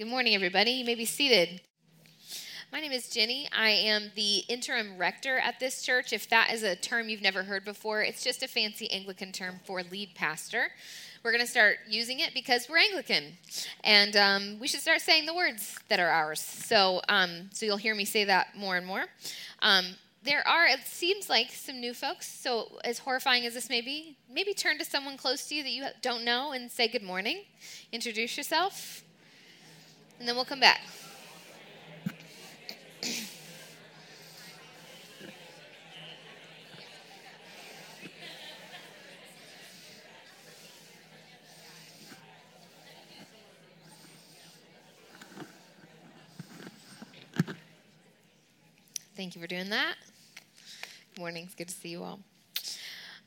Good 0.00 0.08
morning, 0.08 0.34
everybody. 0.34 0.70
You 0.70 0.86
may 0.86 0.94
be 0.94 1.04
seated. 1.04 1.60
My 2.72 2.80
name 2.80 2.90
is 2.90 3.10
Jenny. 3.10 3.46
I 3.54 3.68
am 3.68 4.10
the 4.14 4.38
interim 4.48 4.96
rector 4.96 5.36
at 5.36 5.60
this 5.60 5.82
church. 5.82 6.14
If 6.14 6.26
that 6.30 6.54
is 6.54 6.62
a 6.62 6.74
term 6.74 7.10
you've 7.10 7.20
never 7.20 7.42
heard 7.42 7.66
before, 7.66 8.00
it's 8.00 8.24
just 8.24 8.42
a 8.42 8.48
fancy 8.48 8.90
Anglican 8.90 9.30
term 9.30 9.60
for 9.66 9.82
lead 9.82 10.14
pastor. 10.14 10.68
We're 11.22 11.32
going 11.32 11.44
to 11.44 11.50
start 11.50 11.80
using 11.86 12.20
it 12.20 12.32
because 12.32 12.66
we're 12.66 12.78
Anglican, 12.78 13.24
and 13.84 14.16
um, 14.16 14.58
we 14.58 14.68
should 14.68 14.80
start 14.80 15.02
saying 15.02 15.26
the 15.26 15.34
words 15.34 15.78
that 15.90 16.00
are 16.00 16.08
ours. 16.08 16.40
So, 16.40 17.02
um, 17.10 17.50
so 17.52 17.66
you'll 17.66 17.76
hear 17.76 17.94
me 17.94 18.06
say 18.06 18.24
that 18.24 18.56
more 18.56 18.78
and 18.78 18.86
more. 18.86 19.04
Um, 19.60 19.84
there 20.22 20.48
are, 20.48 20.66
it 20.66 20.80
seems 20.86 21.28
like, 21.28 21.52
some 21.52 21.78
new 21.78 21.92
folks. 21.92 22.26
So, 22.26 22.78
as 22.84 23.00
horrifying 23.00 23.44
as 23.44 23.52
this 23.52 23.68
may 23.68 23.82
be, 23.82 24.16
maybe 24.32 24.54
turn 24.54 24.78
to 24.78 24.84
someone 24.86 25.18
close 25.18 25.46
to 25.48 25.54
you 25.54 25.62
that 25.62 25.72
you 25.72 25.84
don't 26.00 26.24
know 26.24 26.52
and 26.52 26.70
say 26.70 26.88
good 26.88 27.02
morning. 27.02 27.42
Introduce 27.92 28.38
yourself, 28.38 29.04
and 30.20 30.28
then 30.28 30.36
we'll 30.36 30.44
come 30.44 30.60
back. 30.60 30.82
Thank 49.16 49.34
you 49.34 49.40
for 49.42 49.46
doing 49.46 49.68
that. 49.70 49.96
Good 51.14 51.20
morning. 51.20 51.44
It's 51.44 51.54
good 51.54 51.68
to 51.68 51.74
see 51.74 51.90
you 51.90 52.02
all. 52.02 52.20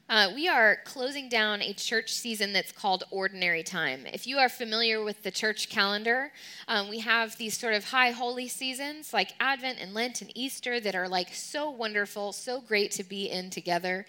Uh, 0.09 0.29
we 0.35 0.49
are 0.49 0.77
closing 0.83 1.29
down 1.29 1.61
a 1.61 1.73
church 1.73 2.11
season 2.11 2.51
that's 2.51 2.73
called 2.73 3.05
Ordinary 3.09 3.63
Time. 3.63 4.05
If 4.05 4.27
you 4.27 4.37
are 4.37 4.49
familiar 4.49 5.01
with 5.01 5.23
the 5.23 5.31
church 5.31 5.69
calendar, 5.69 6.33
um, 6.67 6.89
we 6.89 6.99
have 6.99 7.37
these 7.37 7.57
sort 7.57 7.73
of 7.73 7.85
high 7.85 8.11
holy 8.11 8.49
seasons 8.49 9.13
like 9.13 9.33
Advent 9.39 9.79
and 9.79 9.93
Lent 9.93 10.21
and 10.21 10.29
Easter 10.35 10.81
that 10.81 10.93
are 10.93 11.07
like 11.07 11.33
so 11.33 11.69
wonderful, 11.69 12.33
so 12.33 12.59
great 12.59 12.91
to 12.91 13.03
be 13.03 13.29
in 13.29 13.49
together. 13.49 14.05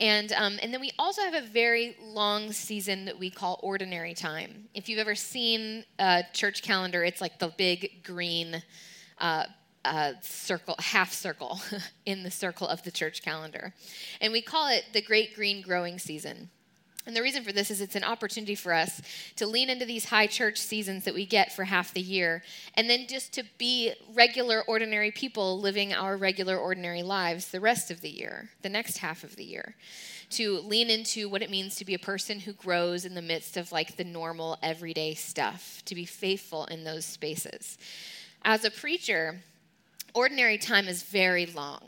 And, 0.00 0.32
um, 0.32 0.58
and 0.62 0.72
then 0.72 0.80
we 0.80 0.92
also 0.98 1.20
have 1.22 1.34
a 1.34 1.46
very 1.46 1.96
long 2.02 2.50
season 2.50 3.04
that 3.04 3.18
we 3.18 3.28
call 3.28 3.60
Ordinary 3.62 4.14
Time. 4.14 4.68
If 4.74 4.88
you've 4.88 4.98
ever 4.98 5.14
seen 5.14 5.84
a 5.98 6.24
church 6.32 6.62
calendar, 6.62 7.04
it's 7.04 7.20
like 7.20 7.38
the 7.38 7.52
big 7.58 8.02
green. 8.02 8.62
Uh, 9.18 9.44
uh, 9.84 10.12
circle, 10.22 10.76
half 10.78 11.12
circle 11.12 11.60
in 12.06 12.22
the 12.22 12.30
circle 12.30 12.66
of 12.66 12.82
the 12.82 12.90
church 12.90 13.22
calendar. 13.22 13.74
And 14.20 14.32
we 14.32 14.42
call 14.42 14.68
it 14.68 14.86
the 14.92 15.02
Great 15.02 15.34
Green 15.34 15.62
Growing 15.62 15.98
Season. 15.98 16.50
And 17.06 17.14
the 17.14 17.22
reason 17.22 17.44
for 17.44 17.52
this 17.52 17.70
is 17.70 17.82
it's 17.82 17.96
an 17.96 18.04
opportunity 18.04 18.54
for 18.54 18.72
us 18.72 19.02
to 19.36 19.46
lean 19.46 19.68
into 19.68 19.84
these 19.84 20.06
high 20.06 20.26
church 20.26 20.58
seasons 20.58 21.04
that 21.04 21.12
we 21.12 21.26
get 21.26 21.52
for 21.52 21.64
half 21.64 21.92
the 21.92 22.00
year, 22.00 22.42
and 22.74 22.88
then 22.88 23.06
just 23.06 23.34
to 23.34 23.44
be 23.58 23.92
regular, 24.14 24.62
ordinary 24.62 25.10
people 25.10 25.60
living 25.60 25.92
our 25.92 26.16
regular, 26.16 26.56
ordinary 26.56 27.02
lives 27.02 27.48
the 27.48 27.60
rest 27.60 27.90
of 27.90 28.00
the 28.00 28.08
year, 28.08 28.48
the 28.62 28.70
next 28.70 28.98
half 28.98 29.22
of 29.22 29.36
the 29.36 29.44
year. 29.44 29.76
To 30.30 30.60
lean 30.60 30.88
into 30.88 31.28
what 31.28 31.42
it 31.42 31.50
means 31.50 31.76
to 31.76 31.84
be 31.84 31.92
a 31.92 31.98
person 31.98 32.40
who 32.40 32.54
grows 32.54 33.04
in 33.04 33.14
the 33.14 33.22
midst 33.22 33.58
of 33.58 33.70
like 33.70 33.96
the 33.96 34.04
normal, 34.04 34.58
everyday 34.62 35.12
stuff, 35.12 35.82
to 35.84 35.94
be 35.94 36.06
faithful 36.06 36.64
in 36.66 36.84
those 36.84 37.04
spaces. 37.04 37.76
As 38.42 38.64
a 38.64 38.70
preacher, 38.70 39.42
ordinary 40.14 40.58
time 40.58 40.88
is 40.88 41.02
very 41.02 41.46
long 41.46 41.80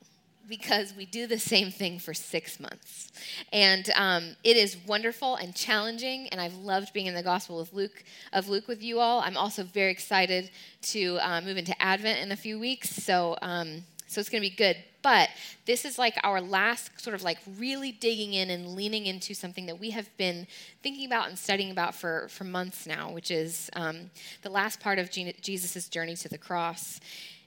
because 0.48 0.94
we 0.96 1.06
do 1.06 1.26
the 1.26 1.38
same 1.38 1.70
thing 1.70 1.98
for 1.98 2.14
six 2.14 2.60
months. 2.60 3.10
And 3.52 3.90
um, 3.96 4.36
it 4.44 4.56
is 4.56 4.76
wonderful 4.86 5.36
and 5.36 5.54
challenging, 5.54 6.28
and 6.28 6.40
I've 6.40 6.56
loved 6.56 6.92
being 6.92 7.06
in 7.06 7.14
the 7.14 7.22
Gospel 7.22 7.60
of 7.60 7.72
Luke, 7.72 8.04
of 8.32 8.48
Luke 8.48 8.68
with 8.68 8.82
you 8.82 9.00
all. 9.00 9.20
I'm 9.20 9.36
also 9.36 9.64
very 9.64 9.90
excited 9.90 10.50
to 10.82 11.18
uh, 11.20 11.40
move 11.40 11.56
into 11.56 11.80
Advent 11.82 12.20
in 12.20 12.32
a 12.32 12.36
few 12.36 12.58
weeks, 12.58 12.90
so, 12.90 13.36
um, 13.42 13.84
so 14.06 14.20
it's 14.20 14.28
going 14.28 14.42
to 14.42 14.48
be 14.48 14.54
good. 14.54 14.76
But 15.02 15.30
this 15.66 15.84
is 15.84 15.98
like 15.98 16.16
our 16.24 16.40
last 16.40 17.00
sort 17.00 17.14
of 17.14 17.22
like 17.22 17.38
really 17.58 17.92
digging 17.92 18.34
in 18.34 18.50
and 18.50 18.74
leaning 18.74 19.06
into 19.06 19.34
something 19.34 19.66
that 19.66 19.78
we 19.78 19.90
have 19.90 20.08
been 20.16 20.48
thinking 20.82 21.06
about 21.06 21.28
and 21.28 21.38
studying 21.38 21.70
about 21.70 21.94
for, 21.94 22.26
for 22.28 22.42
months 22.42 22.86
now, 22.88 23.12
which 23.12 23.30
is 23.30 23.70
um, 23.74 24.10
the 24.42 24.50
last 24.50 24.80
part 24.80 24.98
of 24.98 25.10
Jesus' 25.12 25.88
journey 25.88 26.16
to 26.16 26.28
the 26.28 26.38
cross 26.38 27.00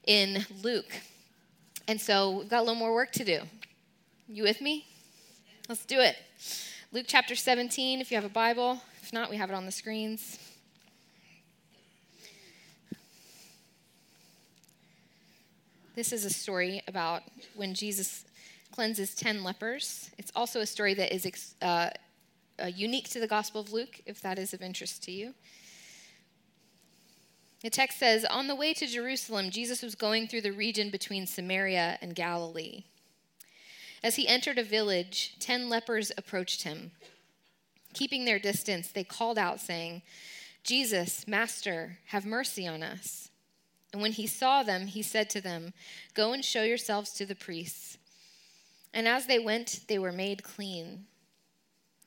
in 0.05 0.45
Luke. 0.61 0.91
And 1.87 1.99
so 1.99 2.39
we've 2.39 2.49
got 2.49 2.59
a 2.59 2.63
little 2.63 2.75
more 2.75 2.93
work 2.93 3.11
to 3.13 3.23
do. 3.23 3.39
You 4.27 4.43
with 4.43 4.61
me? 4.61 4.85
Let's 5.67 5.85
do 5.85 5.99
it. 5.99 6.15
Luke 6.91 7.05
chapter 7.07 7.35
17, 7.35 8.01
if 8.01 8.11
you 8.11 8.15
have 8.15 8.25
a 8.25 8.29
Bible. 8.29 8.81
If 9.01 9.13
not, 9.13 9.29
we 9.29 9.37
have 9.37 9.49
it 9.49 9.53
on 9.53 9.65
the 9.65 9.71
screens. 9.71 10.39
This 15.95 16.13
is 16.13 16.25
a 16.25 16.29
story 16.29 16.81
about 16.87 17.23
when 17.55 17.73
Jesus 17.73 18.23
cleanses 18.71 19.13
10 19.15 19.43
lepers. 19.43 20.11
It's 20.17 20.31
also 20.35 20.61
a 20.61 20.65
story 20.65 20.93
that 20.93 21.13
is 21.13 21.53
uh, 21.61 21.89
uh, 22.61 22.65
unique 22.67 23.09
to 23.09 23.19
the 23.19 23.27
Gospel 23.27 23.61
of 23.61 23.73
Luke, 23.73 23.99
if 24.05 24.21
that 24.21 24.39
is 24.39 24.53
of 24.53 24.61
interest 24.61 25.03
to 25.03 25.11
you. 25.11 25.33
The 27.61 27.69
text 27.69 27.99
says 27.99 28.25
On 28.25 28.47
the 28.47 28.55
way 28.55 28.73
to 28.73 28.87
Jerusalem, 28.87 29.49
Jesus 29.49 29.81
was 29.81 29.95
going 29.95 30.27
through 30.27 30.41
the 30.41 30.51
region 30.51 30.89
between 30.89 31.27
Samaria 31.27 31.97
and 32.01 32.15
Galilee. 32.15 32.83
As 34.01 34.15
he 34.15 34.27
entered 34.27 34.57
a 34.57 34.63
village, 34.63 35.35
ten 35.39 35.67
lepers 35.67 36.11
approached 36.17 36.63
him. 36.63 36.91
Keeping 37.93 38.23
their 38.23 38.39
distance, 38.39 38.89
they 38.89 39.03
called 39.03 39.37
out, 39.37 39.59
saying, 39.59 40.03
Jesus, 40.63 41.27
Master, 41.27 41.97
have 42.07 42.25
mercy 42.25 42.65
on 42.65 42.81
us. 42.81 43.29
And 43.91 44.01
when 44.01 44.11
he 44.13 44.27
saw 44.27 44.63
them, 44.63 44.87
he 44.87 45.01
said 45.01 45.29
to 45.31 45.41
them, 45.41 45.73
Go 46.13 46.31
and 46.31 46.45
show 46.45 46.63
yourselves 46.63 47.11
to 47.13 47.25
the 47.25 47.35
priests. 47.35 47.97
And 48.93 49.07
as 49.07 49.25
they 49.25 49.39
went, 49.39 49.81
they 49.87 49.99
were 49.99 50.11
made 50.11 50.43
clean. 50.43 51.05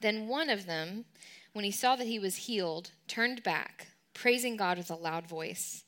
Then 0.01 0.29
one 0.29 0.49
of 0.49 0.67
them, 0.67 1.05
when 1.53 1.65
he 1.65 1.71
saw 1.71 1.97
that 1.97 2.07
he 2.07 2.19
was 2.19 2.37
healed, 2.37 2.93
turned 3.07 3.43
back 3.43 3.89
praising 4.15 4.57
God 4.57 4.79
with 4.79 4.91
a 4.91 4.95
loud 4.95 5.27
voice. 5.27 5.85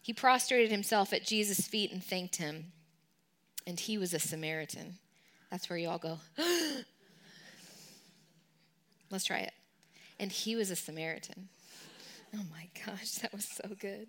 He 0.00 0.12
prostrated 0.12 0.70
himself 0.70 1.12
at 1.12 1.24
Jesus' 1.24 1.66
feet 1.66 1.92
and 1.92 2.02
thanked 2.02 2.36
him. 2.36 2.72
And 3.66 3.78
he 3.78 3.96
was 3.98 4.12
a 4.12 4.18
Samaritan. 4.18 4.98
That's 5.50 5.70
where 5.70 5.78
you 5.78 5.88
all 5.88 5.98
go. 5.98 6.18
Let's 9.10 9.24
try 9.24 9.38
it. 9.38 9.52
And 10.18 10.32
he 10.32 10.56
was 10.56 10.70
a 10.70 10.76
Samaritan. 10.76 11.48
Oh 12.34 12.42
my 12.50 12.68
gosh, 12.84 13.10
that 13.16 13.32
was 13.32 13.44
so 13.44 13.68
good. 13.78 14.08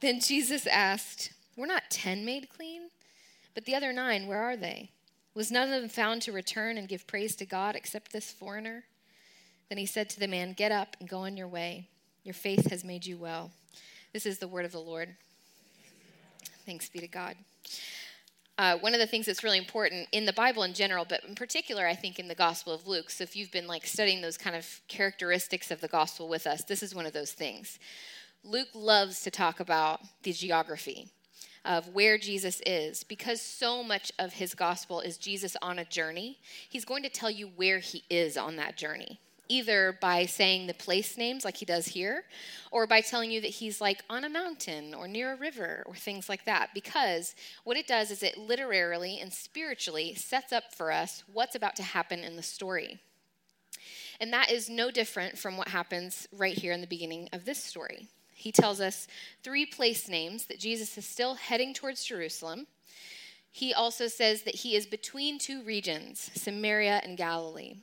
Then 0.00 0.20
Jesus 0.20 0.66
asked, 0.66 1.32
Were 1.56 1.66
not 1.66 1.90
ten 1.90 2.24
made 2.24 2.48
clean? 2.48 2.88
But 3.54 3.64
the 3.64 3.74
other 3.74 3.92
nine, 3.92 4.26
where 4.26 4.42
are 4.42 4.56
they? 4.56 4.90
Was 5.34 5.50
none 5.50 5.72
of 5.72 5.80
them 5.80 5.88
found 5.88 6.22
to 6.22 6.32
return 6.32 6.78
and 6.78 6.88
give 6.88 7.06
praise 7.06 7.34
to 7.36 7.46
God 7.46 7.74
except 7.74 8.12
this 8.12 8.30
foreigner? 8.30 8.84
Then 9.68 9.78
he 9.78 9.86
said 9.86 10.08
to 10.10 10.20
the 10.20 10.28
man, 10.28 10.52
Get 10.52 10.70
up 10.70 10.96
and 11.00 11.08
go 11.08 11.18
on 11.18 11.36
your 11.36 11.48
way. 11.48 11.88
Your 12.24 12.34
faith 12.34 12.70
has 12.70 12.82
made 12.84 13.04
you 13.04 13.18
well. 13.18 13.50
This 14.14 14.24
is 14.24 14.38
the 14.38 14.48
word 14.48 14.64
of 14.64 14.72
the 14.72 14.80
Lord. 14.80 15.14
Thanks 16.64 16.88
be 16.88 17.00
to 17.00 17.06
God. 17.06 17.36
Uh, 18.56 18.78
one 18.78 18.94
of 18.94 19.00
the 19.00 19.06
things 19.06 19.26
that's 19.26 19.44
really 19.44 19.58
important 19.58 20.08
in 20.12 20.24
the 20.24 20.32
Bible 20.32 20.62
in 20.62 20.72
general, 20.72 21.04
but 21.04 21.22
in 21.24 21.34
particular, 21.34 21.86
I 21.86 21.94
think 21.94 22.18
in 22.18 22.28
the 22.28 22.34
Gospel 22.34 22.72
of 22.72 22.86
Luke. 22.86 23.10
So, 23.10 23.24
if 23.24 23.36
you've 23.36 23.50
been 23.50 23.66
like 23.66 23.86
studying 23.86 24.22
those 24.22 24.38
kind 24.38 24.56
of 24.56 24.80
characteristics 24.88 25.70
of 25.70 25.80
the 25.80 25.88
Gospel 25.88 26.28
with 26.28 26.46
us, 26.46 26.64
this 26.64 26.82
is 26.82 26.94
one 26.94 27.04
of 27.04 27.12
those 27.12 27.32
things. 27.32 27.78
Luke 28.42 28.68
loves 28.74 29.20
to 29.22 29.30
talk 29.30 29.60
about 29.60 30.00
the 30.22 30.32
geography 30.32 31.08
of 31.64 31.88
where 31.88 32.16
Jesus 32.16 32.62
is 32.64 33.04
because 33.04 33.40
so 33.42 33.82
much 33.82 34.12
of 34.18 34.34
his 34.34 34.54
gospel 34.54 35.00
is 35.00 35.16
Jesus 35.16 35.56
on 35.62 35.78
a 35.78 35.84
journey. 35.84 36.38
He's 36.68 36.84
going 36.84 37.02
to 37.02 37.08
tell 37.08 37.30
you 37.30 37.48
where 37.56 37.78
he 37.78 38.04
is 38.08 38.36
on 38.36 38.56
that 38.56 38.76
journey 38.76 39.18
either 39.48 39.96
by 40.00 40.26
saying 40.26 40.66
the 40.66 40.74
place 40.74 41.16
names 41.16 41.44
like 41.44 41.56
he 41.56 41.64
does 41.64 41.86
here 41.86 42.24
or 42.70 42.86
by 42.86 43.00
telling 43.00 43.30
you 43.30 43.40
that 43.40 43.48
he's 43.48 43.80
like 43.80 44.02
on 44.08 44.24
a 44.24 44.28
mountain 44.28 44.94
or 44.94 45.06
near 45.06 45.32
a 45.32 45.36
river 45.36 45.82
or 45.86 45.94
things 45.94 46.28
like 46.28 46.44
that. 46.44 46.70
Because 46.74 47.34
what 47.64 47.76
it 47.76 47.86
does 47.86 48.10
is 48.10 48.22
it 48.22 48.38
literally 48.38 49.20
and 49.20 49.32
spiritually 49.32 50.14
sets 50.14 50.52
up 50.52 50.74
for 50.74 50.90
us 50.90 51.22
what's 51.32 51.54
about 51.54 51.76
to 51.76 51.82
happen 51.82 52.20
in 52.20 52.36
the 52.36 52.42
story. 52.42 53.00
And 54.20 54.32
that 54.32 54.50
is 54.50 54.70
no 54.70 54.90
different 54.90 55.38
from 55.38 55.56
what 55.56 55.68
happens 55.68 56.26
right 56.32 56.56
here 56.56 56.72
in 56.72 56.80
the 56.80 56.86
beginning 56.86 57.28
of 57.32 57.44
this 57.44 57.62
story. 57.62 58.08
He 58.34 58.52
tells 58.52 58.80
us 58.80 59.06
three 59.42 59.64
place 59.64 60.08
names 60.08 60.46
that 60.46 60.58
jesus 60.58 60.98
is 60.98 61.06
still 61.06 61.34
heading 61.34 61.72
towards 61.72 62.04
jerusalem. 62.04 62.66
He 63.50 63.72
also 63.72 64.08
says 64.08 64.42
that 64.42 64.56
he 64.56 64.74
is 64.74 64.86
between 64.86 65.38
two 65.38 65.62
regions 65.62 66.30
samaria 66.34 67.00
and 67.04 67.16
galilee 67.16 67.76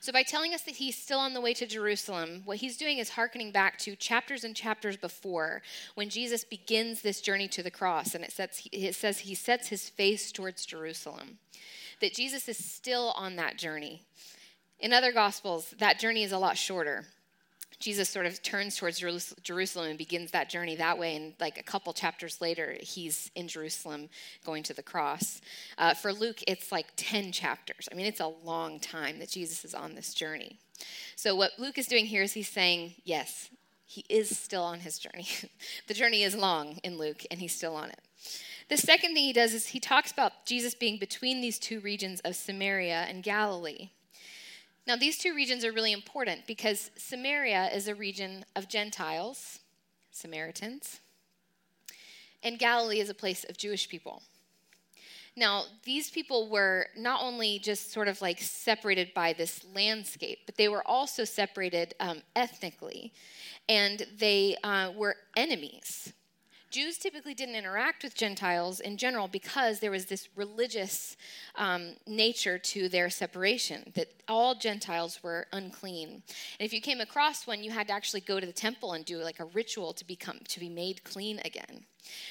so, 0.00 0.12
by 0.12 0.22
telling 0.22 0.54
us 0.54 0.62
that 0.62 0.76
he's 0.76 0.96
still 0.96 1.18
on 1.18 1.34
the 1.34 1.40
way 1.40 1.54
to 1.54 1.66
Jerusalem, 1.66 2.42
what 2.44 2.58
he's 2.58 2.76
doing 2.76 2.98
is 2.98 3.10
hearkening 3.10 3.52
back 3.52 3.78
to 3.78 3.94
chapters 3.96 4.44
and 4.44 4.54
chapters 4.54 4.96
before 4.96 5.62
when 5.94 6.08
Jesus 6.08 6.44
begins 6.44 7.02
this 7.02 7.20
journey 7.20 7.48
to 7.48 7.62
the 7.62 7.70
cross. 7.70 8.14
And 8.14 8.24
it, 8.24 8.32
sets, 8.32 8.68
it 8.72 8.94
says 8.94 9.20
he 9.20 9.34
sets 9.34 9.68
his 9.68 9.88
face 9.88 10.32
towards 10.32 10.66
Jerusalem, 10.66 11.38
that 12.00 12.14
Jesus 12.14 12.48
is 12.48 12.62
still 12.62 13.12
on 13.16 13.36
that 13.36 13.56
journey. 13.56 14.02
In 14.80 14.92
other 14.92 15.12
gospels, 15.12 15.74
that 15.78 16.00
journey 16.00 16.24
is 16.24 16.32
a 16.32 16.38
lot 16.38 16.58
shorter. 16.58 17.06
Jesus 17.82 18.08
sort 18.08 18.26
of 18.26 18.40
turns 18.42 18.76
towards 18.76 19.02
Jerusalem 19.42 19.88
and 19.88 19.98
begins 19.98 20.30
that 20.30 20.48
journey 20.48 20.76
that 20.76 20.98
way. 20.98 21.16
And 21.16 21.34
like 21.40 21.58
a 21.58 21.64
couple 21.64 21.92
chapters 21.92 22.40
later, 22.40 22.76
he's 22.80 23.30
in 23.34 23.48
Jerusalem 23.48 24.08
going 24.46 24.62
to 24.62 24.74
the 24.74 24.84
cross. 24.84 25.40
Uh, 25.76 25.92
for 25.92 26.12
Luke, 26.12 26.44
it's 26.46 26.70
like 26.70 26.86
10 26.96 27.32
chapters. 27.32 27.88
I 27.90 27.96
mean, 27.96 28.06
it's 28.06 28.20
a 28.20 28.32
long 28.44 28.78
time 28.78 29.18
that 29.18 29.30
Jesus 29.30 29.64
is 29.64 29.74
on 29.74 29.96
this 29.96 30.14
journey. 30.14 30.58
So, 31.16 31.34
what 31.34 31.52
Luke 31.58 31.76
is 31.76 31.86
doing 31.86 32.06
here 32.06 32.22
is 32.22 32.32
he's 32.32 32.48
saying, 32.48 32.94
yes, 33.04 33.50
he 33.84 34.04
is 34.08 34.36
still 34.38 34.62
on 34.62 34.80
his 34.80 34.98
journey. 34.98 35.26
the 35.88 35.94
journey 35.94 36.22
is 36.22 36.36
long 36.36 36.78
in 36.84 36.98
Luke, 36.98 37.24
and 37.30 37.40
he's 37.40 37.54
still 37.54 37.74
on 37.74 37.90
it. 37.90 38.00
The 38.68 38.76
second 38.76 39.14
thing 39.14 39.24
he 39.24 39.32
does 39.32 39.54
is 39.54 39.66
he 39.66 39.80
talks 39.80 40.12
about 40.12 40.46
Jesus 40.46 40.74
being 40.74 40.98
between 40.98 41.40
these 41.40 41.58
two 41.58 41.80
regions 41.80 42.20
of 42.20 42.36
Samaria 42.36 43.06
and 43.08 43.24
Galilee. 43.24 43.90
Now, 44.86 44.96
these 44.96 45.18
two 45.18 45.34
regions 45.34 45.64
are 45.64 45.72
really 45.72 45.92
important 45.92 46.46
because 46.46 46.90
Samaria 46.96 47.70
is 47.72 47.86
a 47.86 47.94
region 47.94 48.44
of 48.56 48.68
Gentiles, 48.68 49.60
Samaritans, 50.10 51.00
and 52.42 52.58
Galilee 52.58 52.98
is 52.98 53.08
a 53.08 53.14
place 53.14 53.44
of 53.44 53.56
Jewish 53.56 53.88
people. 53.88 54.22
Now, 55.36 55.64
these 55.84 56.10
people 56.10 56.50
were 56.50 56.88
not 56.96 57.22
only 57.22 57.58
just 57.58 57.92
sort 57.92 58.08
of 58.08 58.20
like 58.20 58.40
separated 58.40 59.14
by 59.14 59.32
this 59.32 59.64
landscape, 59.72 60.40
but 60.44 60.56
they 60.56 60.68
were 60.68 60.86
also 60.86 61.24
separated 61.24 61.94
um, 62.00 62.22
ethnically, 62.36 63.12
and 63.68 64.04
they 64.18 64.56
uh, 64.62 64.90
were 64.94 65.16
enemies. 65.36 66.12
Jews 66.72 66.96
typically 66.96 67.34
didn't 67.34 67.54
interact 67.54 68.02
with 68.02 68.14
Gentiles 68.14 68.80
in 68.80 68.96
general 68.96 69.28
because 69.28 69.80
there 69.80 69.90
was 69.90 70.06
this 70.06 70.30
religious 70.34 71.18
um, 71.56 71.96
nature 72.06 72.56
to 72.58 72.88
their 72.88 73.10
separation, 73.10 73.92
that 73.94 74.08
all 74.26 74.54
Gentiles 74.54 75.22
were 75.22 75.46
unclean. 75.52 76.08
And 76.58 76.66
if 76.66 76.72
you 76.72 76.80
came 76.80 77.00
across 77.00 77.46
one, 77.46 77.62
you 77.62 77.70
had 77.70 77.88
to 77.88 77.92
actually 77.92 78.22
go 78.22 78.40
to 78.40 78.46
the 78.46 78.52
temple 78.52 78.94
and 78.94 79.04
do 79.04 79.18
like 79.18 79.38
a 79.38 79.44
ritual 79.44 79.92
to 79.92 80.06
become 80.06 80.38
to 80.48 80.60
be 80.60 80.70
made 80.70 81.04
clean 81.04 81.40
again. 81.44 81.84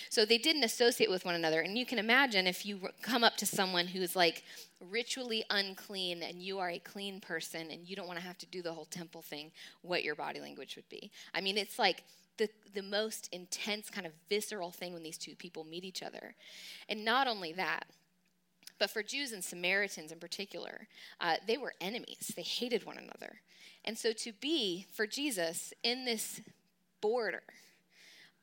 So 0.10 0.26
they 0.26 0.40
didn't 0.40 0.64
associate 0.64 1.12
with 1.12 1.24
one 1.24 1.36
another. 1.36 1.62
And 1.62 1.78
you 1.78 1.86
can 1.86 2.00
imagine 2.00 2.48
if 2.48 2.66
you 2.66 2.90
come 3.04 3.24
up 3.24 3.38
to 3.38 3.46
someone 3.46 3.88
who's 3.88 4.16
like 4.16 4.44
ritually 4.90 5.46
unclean 5.52 6.24
and 6.24 6.42
you 6.42 6.58
are 6.58 6.72
a 6.72 6.80
clean 6.80 7.22
person 7.22 7.70
and 7.70 7.88
you 7.88 7.96
don't 7.96 8.08
want 8.08 8.20
to 8.20 8.26
have 8.26 8.40
to 8.40 8.48
do 8.48 8.64
the 8.64 8.74
whole 8.74 8.86
temple 8.86 9.22
thing, 9.22 9.52
what 9.84 10.04
your 10.04 10.16
body 10.16 10.40
language 10.40 10.76
would 10.76 10.90
be. 10.90 11.12
I 11.36 11.42
mean, 11.42 11.58
it's 11.58 11.78
like 11.78 12.04
the, 12.42 12.50
the 12.74 12.82
most 12.82 13.30
intense 13.32 13.92
kind 13.92 14.08
of 14.08 14.14
visceral 14.28 14.72
thing 14.72 14.94
when 14.94 15.04
these 15.04 15.20
two 15.20 15.36
people 15.36 15.64
meet 15.64 15.86
each 15.86 16.02
other. 16.02 16.34
And 16.90 17.06
not 17.06 17.28
only 17.28 17.54
that, 17.54 17.86
but 18.80 18.90
for 18.90 19.04
Jews 19.04 19.32
and 19.32 19.44
Samaritans 19.44 20.12
in 20.12 20.18
particular, 20.18 20.88
uh, 21.20 21.36
they 21.46 21.60
were 21.60 21.74
enemies. 21.80 22.34
They 22.36 22.42
hated 22.42 22.84
one 22.84 22.98
another. 22.98 23.42
And 23.86 23.96
so 23.96 24.12
to 24.14 24.34
be, 24.34 24.88
for 24.92 25.06
Jesus, 25.06 25.72
in 25.84 26.04
this 26.04 26.42
border, 27.00 27.44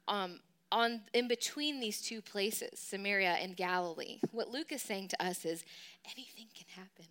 um, 0.06 0.38
on 0.70 1.00
in 1.12 1.26
between 1.26 1.80
these 1.80 2.00
two 2.00 2.22
places, 2.22 2.78
Samaria 2.78 3.32
and 3.40 3.56
Galilee, 3.56 4.20
what 4.30 4.48
Luke 4.48 4.70
is 4.70 4.82
saying 4.82 5.08
to 5.08 5.24
us 5.24 5.44
is 5.44 5.64
anything 6.04 6.46
can 6.54 6.66
happen. 6.76 7.06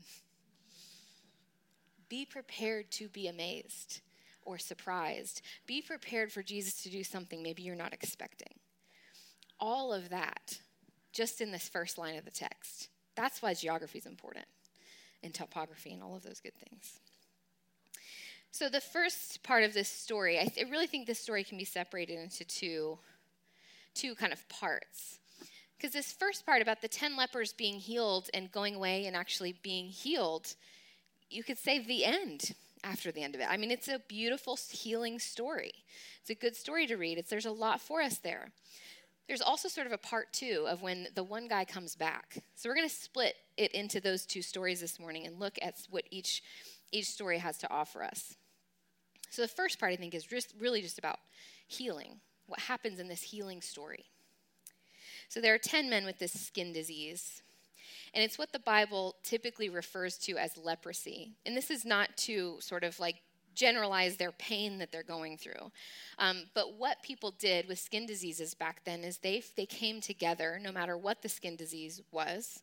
Be 2.07 2.24
prepared 2.24 2.92
to 2.92 3.10
be 3.10 3.28
amazed 3.28 4.01
or 4.48 4.58
surprised. 4.58 5.42
Be 5.68 5.82
prepared 5.82 6.32
for 6.32 6.42
Jesus 6.42 6.82
to 6.84 6.90
do 6.90 7.04
something 7.04 7.44
maybe 7.44 7.62
you're 7.62 7.76
not 7.76 7.94
expecting. 7.94 8.56
All 9.60 9.94
of 9.94 10.10
that 10.10 10.60
just 11.12 11.42
in 11.42 11.52
this 11.52 11.68
first 11.68 11.98
line 11.98 12.18
of 12.18 12.26
the 12.26 12.32
text. 12.32 12.88
That's 13.16 13.42
why 13.42 13.54
geography 13.54 14.00
is 14.00 14.06
important 14.06 14.46
and 15.24 15.34
topography 15.34 15.92
and 15.92 16.02
all 16.02 16.16
of 16.16 16.24
those 16.24 16.40
good 16.40 16.56
things. 16.56 17.00
So, 18.52 18.70
the 18.70 18.82
first 18.82 19.44
part 19.44 19.64
of 19.64 19.74
this 19.74 19.90
story, 19.90 20.40
I, 20.40 20.46
th- 20.46 20.66
I 20.66 20.70
really 20.70 20.88
think 20.88 21.06
this 21.06 21.20
story 21.20 21.44
can 21.44 21.58
be 21.58 21.66
separated 21.66 22.18
into 22.18 22.46
two, 22.46 22.98
two 23.94 24.16
kind 24.16 24.32
of 24.32 24.48
parts. 24.48 25.20
Because 25.76 25.94
this 25.94 26.12
first 26.12 26.46
part 26.46 26.62
about 26.62 26.82
the 26.82 26.88
10 26.88 27.18
lepers 27.18 27.54
being 27.54 27.78
healed 27.78 28.30
and 28.34 28.52
going 28.52 28.76
away 28.76 29.06
and 29.06 29.16
actually 29.16 29.54
being 29.62 29.90
healed, 29.90 30.56
you 31.30 31.44
could 31.44 31.60
say 31.60 31.80
the 31.80 32.06
end 32.06 32.54
after 32.88 33.12
the 33.12 33.24
end 33.24 33.36
of 33.36 33.42
it. 33.42 33.48
I 33.50 33.57
mean, 33.57 33.72
it's 33.72 33.88
a 33.88 34.00
beautiful 34.07 34.57
healing 34.72 35.19
story. 35.19 35.74
It's 36.22 36.30
a 36.30 36.36
good 36.36 36.56
story 36.56 36.88
to 36.88 36.95
read. 36.95 37.18
It's, 37.18 37.30
there's 37.30 37.45
a 37.45 37.51
lot 37.51 37.81
for 37.81 38.01
us 38.01 38.18
there. 38.18 38.50
There's 39.28 39.42
also 39.42 39.68
sort 39.68 39.88
of 39.88 39.94
a 39.94 39.98
part 39.98 40.31
two 40.31 40.66
of 40.69 40.81
when 40.81 41.07
the 41.13 41.24
one 41.24 41.50
guy 41.50 41.66
comes 41.66 41.95
back. 41.95 42.38
So 42.56 42.69
we're 42.69 42.75
going 42.75 42.88
to 42.88 42.95
split 42.95 43.36
it 43.57 43.74
into 43.74 44.00
those 44.00 44.25
two 44.25 44.42
stories 44.42 44.80
this 44.80 45.00
morning 45.00 45.25
and 45.25 45.38
look 45.38 45.60
at 45.62 45.75
what 45.89 46.06
each 46.12 46.42
each 46.94 47.07
story 47.07 47.39
has 47.39 47.57
to 47.57 47.69
offer 47.69 48.01
us. 48.01 48.36
So 49.30 49.42
the 49.42 49.50
first 49.50 49.78
part 49.78 49.92
I 49.92 49.98
think 49.98 50.16
is 50.16 50.24
just 50.24 50.54
really 50.57 50.81
just 50.81 50.98
about 50.98 51.19
healing. 51.68 52.22
What 52.45 52.62
happens 52.62 53.00
in 53.00 53.10
this 53.10 53.22
healing 53.22 53.62
story? 53.62 54.06
So 55.28 55.42
there 55.42 55.54
are 55.54 55.57
10 55.60 55.89
men 55.89 56.06
with 56.06 56.19
this 56.19 56.31
skin 56.31 56.72
disease. 56.72 57.42
And 58.14 58.24
it's 58.24 58.38
what 58.38 58.52
the 58.52 58.60
Bible 58.60 59.16
typically 59.24 59.70
refers 59.70 60.18
to 60.20 60.38
as 60.38 60.58
leprosy. 60.58 61.34
And 61.46 61.56
this 61.56 61.72
is 61.72 61.86
not 61.86 62.16
to 62.18 62.58
sort 62.60 62.84
of 62.84 63.00
like 63.00 63.22
generalize 63.58 64.18
their 64.18 64.32
pain 64.34 64.78
that 64.78 64.92
they're 64.92 65.04
going 65.04 65.38
through. 65.38 65.72
Um, 66.20 66.44
but 66.54 66.76
what 66.78 67.02
people 67.02 67.32
did 67.32 67.68
with 67.68 67.80
skin 67.80 68.06
diseases 68.06 68.54
back 68.54 68.84
then 68.86 69.04
is 69.04 69.18
they, 69.18 69.44
they 69.56 69.66
came 69.66 70.00
together, 70.00 70.60
no 70.62 70.72
matter 70.72 70.96
what 70.96 71.22
the 71.22 71.30
skin 71.30 71.56
disease 71.56 72.02
was, 72.12 72.62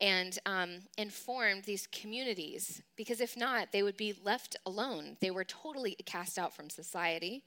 and, 0.00 0.38
um, 0.46 0.78
and 0.96 1.12
formed 1.12 1.64
these 1.64 1.88
communities. 1.88 2.80
Because 2.96 3.20
if 3.20 3.36
not, 3.36 3.72
they 3.72 3.82
would 3.82 3.96
be 3.96 4.14
left 4.24 4.56
alone. 4.64 5.16
They 5.20 5.30
were 5.30 5.44
totally 5.44 5.96
cast 6.06 6.38
out 6.38 6.54
from 6.54 6.70
society. 6.70 7.42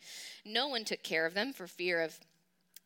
No 0.45 0.67
one 0.67 0.83
took 0.83 1.03
care 1.03 1.25
of 1.25 1.33
them 1.33 1.53
for 1.53 1.67
fear 1.67 2.01
of 2.01 2.19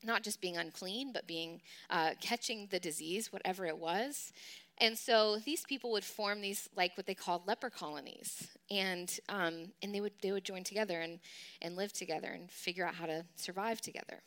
not 0.04 0.24
just 0.24 0.42
being 0.42 0.58
unclean, 0.58 1.12
but 1.12 1.28
being 1.28 1.62
uh, 1.90 2.12
catching 2.22 2.68
the 2.72 2.80
disease, 2.80 3.32
whatever 3.32 3.66
it 3.66 3.78
was. 3.78 4.32
And 4.80 4.98
so 4.98 5.38
these 5.38 5.64
people 5.64 5.92
would 5.94 6.04
form 6.04 6.42
these 6.42 6.70
like 6.76 6.96
what 6.96 7.08
they 7.08 7.16
called 7.16 7.48
leper 7.48 7.70
colonies, 7.70 8.48
and 8.70 9.20
um, 9.28 9.72
and 9.82 9.94
they 9.94 10.02
would 10.02 10.14
they 10.22 10.32
would 10.32 10.44
join 10.44 10.64
together 10.64 11.02
and 11.02 11.20
and 11.64 11.76
live 11.76 11.94
together 11.94 12.28
and 12.28 12.52
figure 12.52 12.86
out 12.86 12.94
how 12.94 13.08
to 13.08 13.26
survive 13.36 13.82
together. 13.82 14.22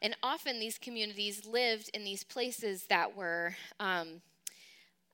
And 0.00 0.14
often 0.22 0.60
these 0.60 0.78
communities 0.78 1.44
lived 1.44 1.90
in 1.92 2.04
these 2.04 2.22
places 2.22 2.84
that 2.84 3.16
were 3.16 3.56
um, 3.80 4.20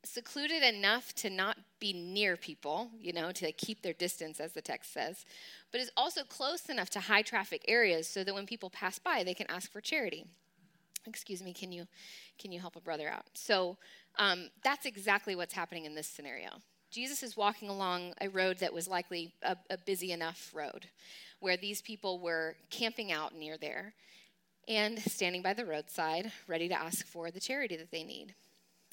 secluded 0.05 0.63
enough 0.63 1.15
to 1.15 1.31
not 1.31 1.57
be 1.81 1.93
near 1.93 2.37
people, 2.37 2.91
you 3.01 3.13
know, 3.13 3.33
to 3.33 3.53
keep 3.53 3.83
their 3.83 3.93
distance, 3.93 4.41
as 4.41 4.53
the 4.53 4.63
text 4.63 4.93
says, 4.93 5.25
but 5.73 5.81
is 5.81 5.91
also 5.97 6.23
close 6.25 6.69
enough 6.69 6.91
to 6.91 7.01
high 7.01 7.23
traffic 7.23 7.65
areas 7.69 8.09
so 8.09 8.25
that 8.25 8.35
when 8.35 8.47
people 8.47 8.71
pass 8.71 8.99
by, 8.99 9.23
they 9.23 9.35
can 9.35 9.51
ask 9.51 9.71
for 9.71 9.81
charity. 9.81 10.25
Excuse 11.07 11.43
me, 11.43 11.53
can 11.53 11.71
you 11.73 11.87
can 12.39 12.51
you 12.51 12.61
help 12.61 12.77
a 12.77 12.81
brother 12.81 13.09
out? 13.09 13.27
So 13.35 13.77
um, 14.19 14.51
that's 14.63 14.87
exactly 14.87 15.37
what's 15.37 15.55
happening 15.55 15.85
in 15.85 15.95
this 15.95 16.09
scenario. 16.09 16.51
Jesus 16.91 17.23
is 17.23 17.37
walking 17.37 17.69
along 17.69 18.15
a 18.21 18.29
road 18.29 18.59
that 18.59 18.73
was 18.73 18.87
likely 18.87 19.35
a, 19.43 19.57
a 19.69 19.77
busy 19.77 20.13
enough 20.13 20.51
road, 20.55 20.87
where 21.41 21.57
these 21.57 21.83
people 21.83 22.21
were 22.21 22.57
camping 22.71 23.13
out 23.13 23.35
near 23.35 23.59
there 23.59 23.95
and 24.69 24.99
standing 25.01 25.43
by 25.43 25.53
the 25.53 25.67
roadside, 25.67 26.33
ready 26.47 26.69
to 26.69 26.81
ask 26.81 27.07
for 27.07 27.31
the 27.31 27.41
charity 27.41 27.77
that 27.77 27.91
they 27.91 28.05
need. 28.05 28.35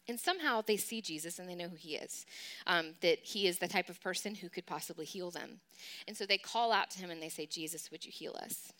And 0.07 0.19
somehow 0.19 0.61
they 0.61 0.77
see 0.77 1.01
Jesus 1.01 1.39
and 1.39 1.47
they 1.47 1.55
know 1.55 1.69
who 1.69 1.75
he 1.75 1.95
is, 1.95 2.25
um, 2.67 2.95
that 3.01 3.19
he 3.19 3.47
is 3.47 3.59
the 3.59 3.67
type 3.67 3.89
of 3.89 4.01
person 4.01 4.35
who 4.35 4.49
could 4.49 4.65
possibly 4.65 5.05
heal 5.05 5.31
them. 5.31 5.59
And 6.07 6.17
so 6.17 6.25
they 6.25 6.37
call 6.37 6.71
out 6.71 6.89
to 6.91 6.99
him 6.99 7.11
and 7.11 7.21
they 7.21 7.29
say, 7.29 7.45
Jesus, 7.45 7.91
would 7.91 8.05
you 8.05 8.11
heal 8.11 8.35
us? 8.41 8.73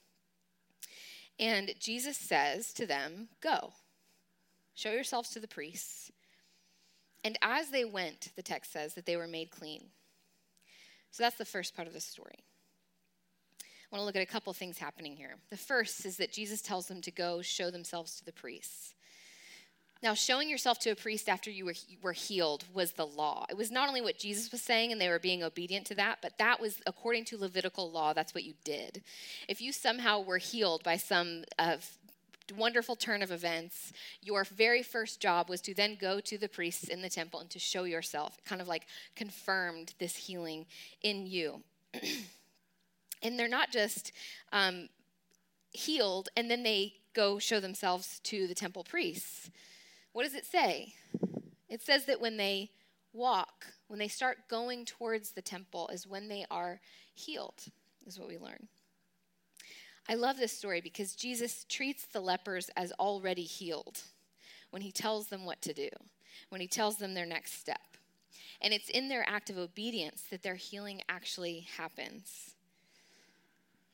And 1.40 1.74
Jesus 1.80 2.18
says 2.18 2.74
to 2.74 2.86
them, 2.86 3.30
Go, 3.42 3.74
show 4.74 4.92
yourselves 4.92 5.30
to 5.30 5.40
the 5.40 5.48
priests. 5.48 6.12
And 7.24 7.38
as 7.42 7.70
they 7.70 7.86
went, 7.86 8.30
the 8.36 8.42
text 8.42 8.72
says 8.72 8.96
that 8.96 9.06
they 9.06 9.16
were 9.16 9.28
made 9.28 9.52
clean. 9.52 9.86
So 11.12 11.24
that's 11.24 11.38
the 11.38 11.46
first 11.46 11.76
part 11.76 11.88
of 11.88 11.94
the 11.94 12.00
story. 12.00 12.40
I 13.92 13.96
want 13.96 14.02
to 14.02 14.06
look 14.06 14.16
at 14.16 14.22
a 14.22 14.32
couple 14.32 14.54
things 14.54 14.78
happening 14.78 15.16
here. 15.16 15.36
The 15.50 15.58
first 15.58 16.06
is 16.06 16.18
that 16.18 16.32
Jesus 16.32 16.62
tells 16.62 16.88
them 16.88 17.02
to 17.02 17.12
go 17.12 17.42
show 17.42 17.70
themselves 17.70 18.18
to 18.18 18.26
the 18.26 18.32
priests. 18.32 18.96
Now, 20.04 20.16
showing 20.16 20.50
yourself 20.50 20.80
to 20.80 20.90
a 20.90 20.96
priest 20.96 21.30
after 21.30 21.52
you 21.52 21.72
were, 22.02 22.14
healed 22.14 22.66
was 22.74 22.94
the 22.94 23.06
law. 23.06 23.46
It 23.50 23.58
was 23.58 23.70
not 23.70 23.88
only 23.88 24.02
what 24.02 24.18
Jesus 24.18 24.52
was 24.52 24.62
saying 24.62 24.92
and 24.92 25.00
they 25.00 25.10
were 25.10 25.20
being 25.20 25.44
obedient 25.44 25.86
to 25.88 25.96
that, 25.96 26.20
but 26.24 26.40
that 26.40 26.60
was, 26.60 26.82
according 26.88 27.26
to 27.26 27.38
Levitical 27.38 27.92
law, 27.92 28.12
that's 28.14 28.34
what 28.34 28.44
you 28.44 28.56
did. 28.64 29.04
If 29.48 29.62
you 29.62 29.72
somehow 29.72 30.20
were 30.20 30.40
healed 30.40 30.84
by 30.84 30.98
some 30.98 31.44
of 31.60 31.98
wonderful 32.56 32.96
turn 32.96 33.22
of 33.22 33.32
events, 33.32 33.94
your 34.22 34.44
very 34.44 34.84
first 34.84 35.20
job 35.20 35.50
was 35.50 35.62
to 35.62 35.74
then 35.74 35.98
go 36.00 36.20
to 36.20 36.38
the 36.38 36.50
priests 36.50 36.88
in 36.88 37.02
the 37.02 37.10
temple 37.10 37.40
and 37.40 37.50
to 37.52 37.60
show 37.60 37.84
yourself. 37.84 38.38
Kind 38.46 38.62
of 38.62 38.68
like 38.68 38.88
confirmed 39.16 39.94
this 40.00 40.16
healing 40.16 40.66
in 41.02 41.28
you. 41.28 41.62
and 43.24 43.38
they're 43.38 43.48
not 43.48 43.72
just 43.72 44.12
um, 44.52 44.90
healed 45.72 46.30
and 46.36 46.50
then 46.50 46.64
they 46.64 46.94
go 47.14 47.40
show 47.40 47.60
themselves 47.60 48.20
to 48.24 48.48
the 48.48 48.56
temple 48.56 48.84
priests. 48.84 49.50
What 50.14 50.24
does 50.24 50.34
it 50.34 50.46
say? 50.46 50.94
It 51.70 51.82
says 51.82 52.06
that 52.06 52.20
when 52.20 52.38
they 52.38 52.72
walk, 53.14 53.68
when 53.88 54.00
they 54.00 54.08
start 54.08 54.50
going 54.50 54.86
towards 54.86 55.32
the 55.32 55.42
temple, 55.42 55.90
is 55.90 56.08
when 56.08 56.28
they 56.28 56.46
are 56.52 56.82
healed. 57.14 57.64
is 58.06 58.20
what 58.20 58.28
we 58.28 58.38
learn. 58.38 58.68
I 60.10 60.16
love 60.16 60.38
this 60.38 60.52
story 60.52 60.82
because 60.82 61.16
Jesus 61.16 61.66
treats 61.70 62.06
the 62.06 62.20
lepers 62.20 62.70
as 62.76 62.92
already 62.94 63.44
healed 63.44 64.02
when 64.72 64.82
he 64.82 64.92
tells 64.92 65.28
them 65.28 65.46
what 65.46 65.62
to 65.62 65.74
do, 65.74 65.90
when 66.50 66.62
he 66.62 66.68
tells 66.68 66.98
them 66.98 67.14
their 67.14 67.26
next 67.26 67.60
step. 67.60 67.80
And 68.62 68.74
it's 68.74 68.90
in 68.90 69.10
their 69.10 69.28
act 69.28 69.50
of 69.50 69.58
obedience 69.58 70.24
that 70.30 70.44
their 70.44 70.56
healing 70.56 71.02
actually 71.10 71.68
happens. 71.78 72.52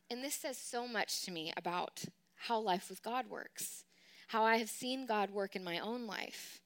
And 0.09 0.24
this 0.24 0.36
says 0.36 0.57
so 0.57 0.88
much 0.88 1.21
to 1.24 1.31
me 1.31 1.53
about 1.57 2.05
how 2.36 2.59
life 2.59 2.89
with 2.89 3.03
God 3.03 3.29
works, 3.29 3.83
how 4.27 4.43
I 4.43 4.57
have 4.57 4.69
seen 4.69 5.05
God 5.05 5.31
work 5.31 5.55
in 5.55 5.63
my 5.63 5.79
own 5.79 6.05
life. 6.05 6.62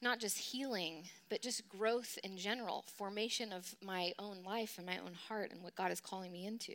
Not 0.00 0.20
just 0.20 0.38
healing, 0.38 1.04
but 1.28 1.42
just 1.42 1.68
growth 1.68 2.18
in 2.22 2.36
general, 2.36 2.84
formation 2.96 3.52
of 3.52 3.74
my 3.84 4.12
own 4.18 4.44
life 4.44 4.74
and 4.76 4.86
my 4.86 4.98
own 4.98 5.14
heart 5.28 5.50
and 5.50 5.62
what 5.62 5.74
God 5.74 5.90
is 5.90 6.00
calling 6.00 6.32
me 6.32 6.46
into. 6.46 6.74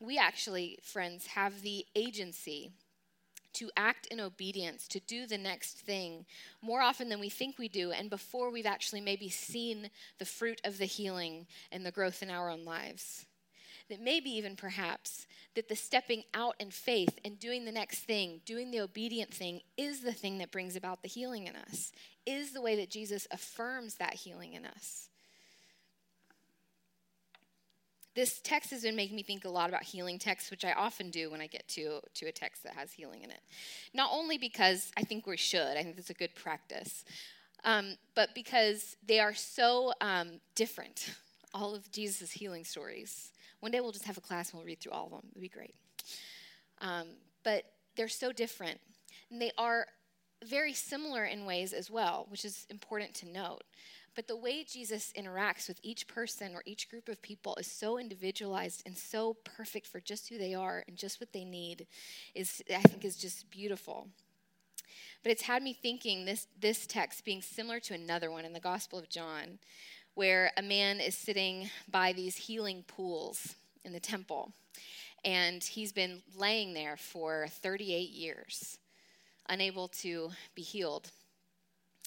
We 0.00 0.18
actually, 0.18 0.78
friends, 0.82 1.26
have 1.28 1.62
the 1.62 1.86
agency 1.96 2.70
to 3.54 3.70
act 3.76 4.06
in 4.06 4.20
obedience, 4.20 4.86
to 4.88 5.00
do 5.00 5.26
the 5.26 5.38
next 5.38 5.78
thing 5.78 6.26
more 6.60 6.80
often 6.80 7.08
than 7.08 7.20
we 7.20 7.28
think 7.28 7.58
we 7.58 7.68
do, 7.68 7.92
and 7.92 8.10
before 8.10 8.50
we've 8.50 8.66
actually 8.66 9.00
maybe 9.00 9.28
seen 9.28 9.90
the 10.18 10.24
fruit 10.24 10.60
of 10.64 10.78
the 10.78 10.84
healing 10.84 11.46
and 11.70 11.86
the 11.86 11.92
growth 11.92 12.22
in 12.22 12.30
our 12.30 12.50
own 12.50 12.64
lives. 12.64 13.26
That 13.90 14.00
maybe 14.00 14.30
even 14.30 14.56
perhaps 14.56 15.26
that 15.54 15.68
the 15.68 15.76
stepping 15.76 16.24
out 16.32 16.56
in 16.58 16.70
faith 16.70 17.18
and 17.24 17.38
doing 17.38 17.64
the 17.64 17.72
next 17.72 18.00
thing, 18.00 18.40
doing 18.46 18.70
the 18.70 18.80
obedient 18.80 19.32
thing, 19.32 19.60
is 19.76 20.00
the 20.00 20.12
thing 20.12 20.38
that 20.38 20.50
brings 20.50 20.74
about 20.74 21.02
the 21.02 21.08
healing 21.08 21.46
in 21.46 21.54
us, 21.54 21.92
is 22.24 22.52
the 22.52 22.62
way 22.62 22.76
that 22.76 22.90
Jesus 22.90 23.26
affirms 23.30 23.96
that 23.96 24.14
healing 24.14 24.54
in 24.54 24.64
us. 24.64 25.10
This 28.14 28.40
text 28.40 28.70
has 28.70 28.82
been 28.82 28.96
making 28.96 29.16
me 29.16 29.22
think 29.24 29.44
a 29.44 29.48
lot 29.48 29.68
about 29.68 29.82
healing 29.82 30.18
texts, 30.18 30.50
which 30.50 30.64
I 30.64 30.72
often 30.72 31.10
do 31.10 31.30
when 31.30 31.40
I 31.40 31.48
get 31.48 31.66
to, 31.68 32.00
to 32.14 32.26
a 32.26 32.32
text 32.32 32.62
that 32.62 32.74
has 32.74 32.92
healing 32.92 33.22
in 33.22 33.30
it. 33.30 33.40
Not 33.92 34.10
only 34.12 34.38
because 34.38 34.92
I 34.96 35.02
think 35.02 35.26
we 35.26 35.36
should, 35.36 35.76
I 35.76 35.82
think 35.82 35.98
it's 35.98 36.10
a 36.10 36.14
good 36.14 36.34
practice, 36.34 37.04
um, 37.64 37.96
but 38.14 38.34
because 38.34 38.96
they 39.04 39.18
are 39.18 39.34
so 39.34 39.92
um, 40.00 40.40
different, 40.54 41.10
all 41.52 41.74
of 41.74 41.90
Jesus' 41.90 42.30
healing 42.30 42.64
stories. 42.64 43.32
One 43.64 43.70
day 43.70 43.80
we'll 43.80 43.92
just 43.92 44.04
have 44.04 44.18
a 44.18 44.20
class 44.20 44.50
and 44.50 44.58
we'll 44.58 44.66
read 44.66 44.80
through 44.80 44.92
all 44.92 45.06
of 45.06 45.12
them. 45.12 45.22
It'd 45.30 45.40
be 45.40 45.48
great. 45.48 45.74
Um, 46.82 47.06
but 47.44 47.64
they're 47.96 48.08
so 48.08 48.30
different. 48.30 48.78
And 49.30 49.40
they 49.40 49.52
are 49.56 49.86
very 50.44 50.74
similar 50.74 51.24
in 51.24 51.46
ways 51.46 51.72
as 51.72 51.90
well, 51.90 52.26
which 52.28 52.44
is 52.44 52.66
important 52.68 53.14
to 53.14 53.26
note. 53.26 53.62
But 54.14 54.28
the 54.28 54.36
way 54.36 54.64
Jesus 54.64 55.14
interacts 55.16 55.66
with 55.66 55.80
each 55.82 56.06
person 56.06 56.54
or 56.54 56.62
each 56.66 56.90
group 56.90 57.08
of 57.08 57.22
people 57.22 57.56
is 57.56 57.66
so 57.66 57.98
individualized 57.98 58.82
and 58.84 58.98
so 58.98 59.38
perfect 59.44 59.86
for 59.86 59.98
just 59.98 60.28
who 60.28 60.36
they 60.36 60.52
are 60.52 60.84
and 60.86 60.98
just 60.98 61.18
what 61.18 61.32
they 61.32 61.46
need 61.46 61.86
is 62.34 62.62
I 62.68 62.82
think 62.82 63.02
is 63.02 63.16
just 63.16 63.50
beautiful. 63.50 64.08
But 65.22 65.32
it's 65.32 65.44
had 65.44 65.62
me 65.62 65.72
thinking 65.72 66.26
this 66.26 66.48
this 66.60 66.86
text 66.86 67.24
being 67.24 67.40
similar 67.40 67.80
to 67.80 67.94
another 67.94 68.30
one 68.30 68.44
in 68.44 68.52
the 68.52 68.60
Gospel 68.60 68.98
of 68.98 69.08
John 69.08 69.58
where 70.14 70.52
a 70.56 70.62
man 70.62 71.00
is 71.00 71.16
sitting 71.16 71.70
by 71.90 72.12
these 72.12 72.36
healing 72.36 72.84
pools 72.86 73.54
in 73.84 73.92
the 73.92 74.00
temple 74.00 74.52
and 75.24 75.64
he's 75.64 75.92
been 75.92 76.22
laying 76.36 76.74
there 76.74 76.96
for 76.96 77.46
38 77.48 78.10
years 78.10 78.78
unable 79.48 79.88
to 79.88 80.30
be 80.54 80.62
healed 80.62 81.10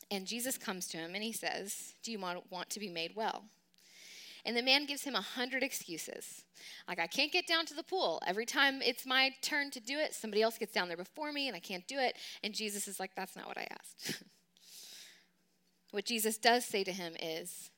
and 0.10 0.26
Jesus 0.26 0.58
comes 0.58 0.88
to 0.90 0.98
him 0.98 1.16
and 1.16 1.24
he 1.24 1.34
says, 1.34 1.94
Do 2.04 2.12
you 2.12 2.20
want 2.20 2.70
to 2.70 2.80
be 2.80 2.90
made 2.90 3.16
well? 3.16 3.44
And 4.46 4.56
the 4.56 4.62
man 4.62 4.86
gives 4.86 5.04
him 5.04 5.16
a 5.16 5.22
hundred 5.22 5.62
excuses. 5.62 6.46
Like, 6.88 7.00
I 7.00 7.08
can't 7.08 7.34
get 7.34 7.48
down 7.48 7.66
to 7.66 7.74
the 7.74 7.84
pool. 7.84 8.22
Every 8.26 8.46
time 8.46 8.82
it's 8.82 9.06
my 9.06 9.32
turn 9.42 9.72
to 9.72 9.82
do 9.82 9.98
it, 9.98 10.14
somebody 10.14 10.42
else 10.42 10.58
gets 10.58 10.72
down 10.72 10.88
there 10.88 10.96
before 10.96 11.34
me 11.34 11.48
and 11.48 11.56
I 11.56 11.60
can't 11.60 11.86
do 11.88 12.00
it. 12.00 12.16
And 12.44 12.54
Jesus 12.54 12.88
is 12.88 13.00
like, 13.00 13.12
That's 13.16 13.36
not 13.36 13.48
what 13.48 13.58
I 13.58 13.68
asked. 13.70 14.24
what 15.92 16.06
Jesus 16.06 16.38
does 16.38 16.66
say 16.66 16.84
to 16.84 16.92
him 16.92 17.16
is, 17.22 17.70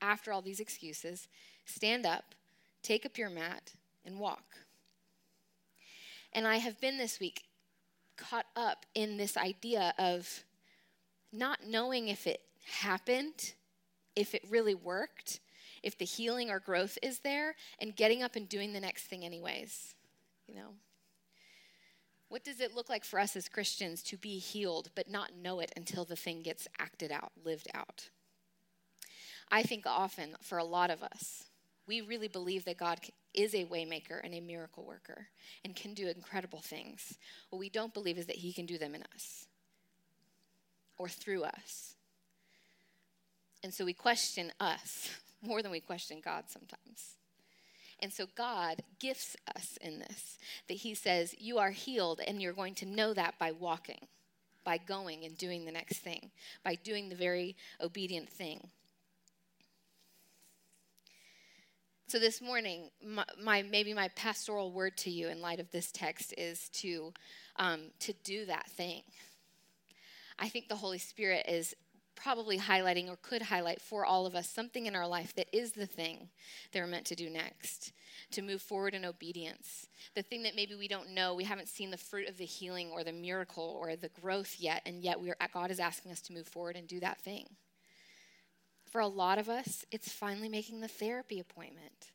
after 0.00 0.32
all 0.32 0.42
these 0.42 0.60
excuses, 0.60 1.28
stand 1.64 2.06
up, 2.06 2.34
take 2.82 3.06
up 3.06 3.18
your 3.18 3.30
mat, 3.30 3.72
and 4.04 4.18
walk. 4.18 4.56
And 6.32 6.46
I 6.46 6.56
have 6.56 6.80
been 6.80 6.98
this 6.98 7.18
week 7.18 7.44
caught 8.16 8.46
up 8.54 8.86
in 8.94 9.16
this 9.16 9.36
idea 9.36 9.94
of 9.98 10.44
not 11.32 11.60
knowing 11.66 12.08
if 12.08 12.26
it 12.26 12.40
happened, 12.80 13.54
if 14.14 14.34
it 14.34 14.44
really 14.48 14.74
worked, 14.74 15.40
if 15.82 15.96
the 15.98 16.04
healing 16.04 16.50
or 16.50 16.58
growth 16.58 16.98
is 17.02 17.20
there, 17.20 17.54
and 17.78 17.96
getting 17.96 18.22
up 18.22 18.36
and 18.36 18.48
doing 18.48 18.72
the 18.72 18.80
next 18.80 19.04
thing, 19.04 19.24
anyways. 19.24 19.94
You 20.46 20.54
know? 20.54 20.74
What 22.28 22.44
does 22.44 22.60
it 22.60 22.74
look 22.74 22.88
like 22.88 23.04
for 23.04 23.20
us 23.20 23.36
as 23.36 23.48
Christians 23.48 24.02
to 24.04 24.16
be 24.16 24.38
healed 24.38 24.90
but 24.94 25.10
not 25.10 25.36
know 25.36 25.60
it 25.60 25.72
until 25.76 26.04
the 26.04 26.16
thing 26.16 26.42
gets 26.42 26.66
acted 26.78 27.12
out, 27.12 27.32
lived 27.44 27.68
out? 27.72 28.10
I 29.50 29.62
think 29.62 29.84
often 29.86 30.36
for 30.40 30.58
a 30.58 30.64
lot 30.64 30.90
of 30.90 31.02
us, 31.02 31.44
we 31.86 32.00
really 32.00 32.28
believe 32.28 32.64
that 32.64 32.78
God 32.78 33.00
is 33.32 33.54
a 33.54 33.64
waymaker 33.64 34.20
and 34.24 34.34
a 34.34 34.40
miracle 34.40 34.84
worker 34.84 35.28
and 35.64 35.76
can 35.76 35.94
do 35.94 36.08
incredible 36.08 36.60
things. 36.60 37.16
What 37.50 37.58
we 37.58 37.68
don't 37.68 37.94
believe 37.94 38.18
is 38.18 38.26
that 38.26 38.36
he 38.36 38.52
can 38.52 38.66
do 38.66 38.78
them 38.78 38.94
in 38.94 39.04
us 39.14 39.46
or 40.98 41.08
through 41.08 41.44
us. 41.44 41.94
And 43.62 43.72
so 43.72 43.84
we 43.84 43.92
question 43.92 44.52
us 44.60 45.10
more 45.42 45.62
than 45.62 45.70
we 45.70 45.80
question 45.80 46.20
God 46.24 46.44
sometimes. 46.48 47.16
And 48.00 48.12
so 48.12 48.26
God 48.34 48.82
gifts 48.98 49.36
us 49.54 49.78
in 49.80 50.00
this 50.00 50.38
that 50.68 50.74
He 50.74 50.94
says, 50.94 51.34
You 51.38 51.58
are 51.58 51.70
healed, 51.70 52.20
and 52.26 52.42
you're 52.42 52.52
going 52.52 52.74
to 52.76 52.86
know 52.86 53.14
that 53.14 53.38
by 53.38 53.52
walking, 53.52 54.06
by 54.64 54.78
going 54.78 55.24
and 55.24 55.36
doing 55.36 55.64
the 55.64 55.72
next 55.72 55.98
thing, 55.98 56.30
by 56.62 56.74
doing 56.74 57.08
the 57.08 57.16
very 57.16 57.56
obedient 57.80 58.28
thing. 58.28 58.68
So 62.08 62.20
this 62.20 62.40
morning, 62.40 62.90
my, 63.04 63.24
my, 63.42 63.62
maybe 63.62 63.92
my 63.92 64.06
pastoral 64.14 64.70
word 64.70 64.96
to 64.98 65.10
you 65.10 65.26
in 65.26 65.40
light 65.40 65.58
of 65.58 65.72
this 65.72 65.90
text 65.90 66.32
is 66.38 66.68
to 66.74 67.12
um, 67.56 67.90
to 68.00 68.12
do 68.22 68.46
that 68.46 68.68
thing, 68.70 69.02
I 70.38 70.48
think 70.48 70.68
the 70.68 70.76
Holy 70.76 70.98
Spirit 70.98 71.46
is 71.48 71.74
probably 72.14 72.58
highlighting 72.58 73.08
or 73.08 73.16
could 73.22 73.42
highlight 73.42 73.80
for 73.80 74.06
all 74.06 74.24
of 74.24 74.36
us 74.36 74.48
something 74.48 74.86
in 74.86 74.94
our 74.94 75.06
life 75.06 75.34
that 75.34 75.48
is 75.52 75.72
the 75.72 75.86
thing 75.86 76.28
that 76.72 76.78
we're 76.78 76.86
meant 76.86 77.06
to 77.06 77.16
do 77.16 77.28
next 77.28 77.92
to 78.30 78.40
move 78.40 78.62
forward 78.62 78.94
in 78.94 79.04
obedience. 79.04 79.88
The 80.14 80.22
thing 80.22 80.44
that 80.44 80.54
maybe 80.54 80.76
we 80.76 80.86
don't 80.86 81.10
know 81.10 81.34
we 81.34 81.44
haven't 81.44 81.68
seen 81.68 81.90
the 81.90 81.96
fruit 81.96 82.28
of 82.28 82.38
the 82.38 82.44
healing 82.44 82.90
or 82.92 83.02
the 83.02 83.12
miracle 83.12 83.76
or 83.80 83.96
the 83.96 84.10
growth 84.10 84.56
yet 84.60 84.80
and 84.86 85.02
yet 85.02 85.20
we're 85.20 85.36
god 85.52 85.70
is 85.72 85.80
asking 85.80 86.12
us 86.12 86.20
to 86.22 86.32
move 86.32 86.46
forward 86.46 86.76
and 86.76 86.86
do 86.86 87.00
that 87.00 87.20
thing 87.20 87.46
for 88.90 89.00
a 89.00 89.06
lot 89.06 89.38
of 89.38 89.48
us 89.48 89.84
it's 89.90 90.12
finally 90.12 90.48
making 90.48 90.80
the 90.80 90.88
therapy 90.88 91.38
appointment 91.38 92.10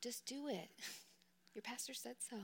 just 0.00 0.24
do 0.26 0.48
it 0.48 0.70
your 1.54 1.62
pastor 1.62 1.94
said 1.94 2.16
so 2.18 2.36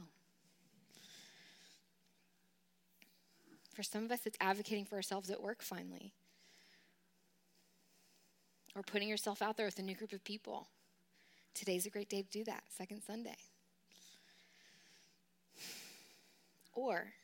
For 3.75 3.83
some 3.83 4.04
of 4.04 4.12
us, 4.12 4.21
it's 4.25 4.38
advocating 4.40 4.85
for 4.85 4.94
ourselves 4.94 5.30
at 5.30 5.42
work 5.42 5.61
finally, 5.61 6.12
or 8.76 8.83
putting 8.83 9.09
yourself 9.09 9.42
out 9.42 9.56
there 9.56 9.66
with 9.66 9.80
a 9.80 9.83
new 9.83 9.97
group 9.97 10.12
of 10.12 10.23
people. 10.23 10.68
Today's 11.54 11.85
a 11.85 11.90
great 11.90 12.09
day 12.09 12.23
to 12.23 12.28
do 12.30 12.44
that, 12.44 12.62
second 12.68 13.02
Sunday. 13.02 13.37
Or 16.73 17.14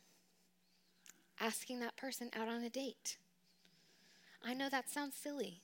asking 1.39 1.81
that 1.81 1.97
person 1.97 2.31
out 2.35 2.49
on 2.49 2.65
a 2.65 2.71
date. 2.71 3.17
I 4.45 4.55
know 4.55 4.69
that 4.69 4.91
sounds 4.91 5.15
silly, 5.15 5.61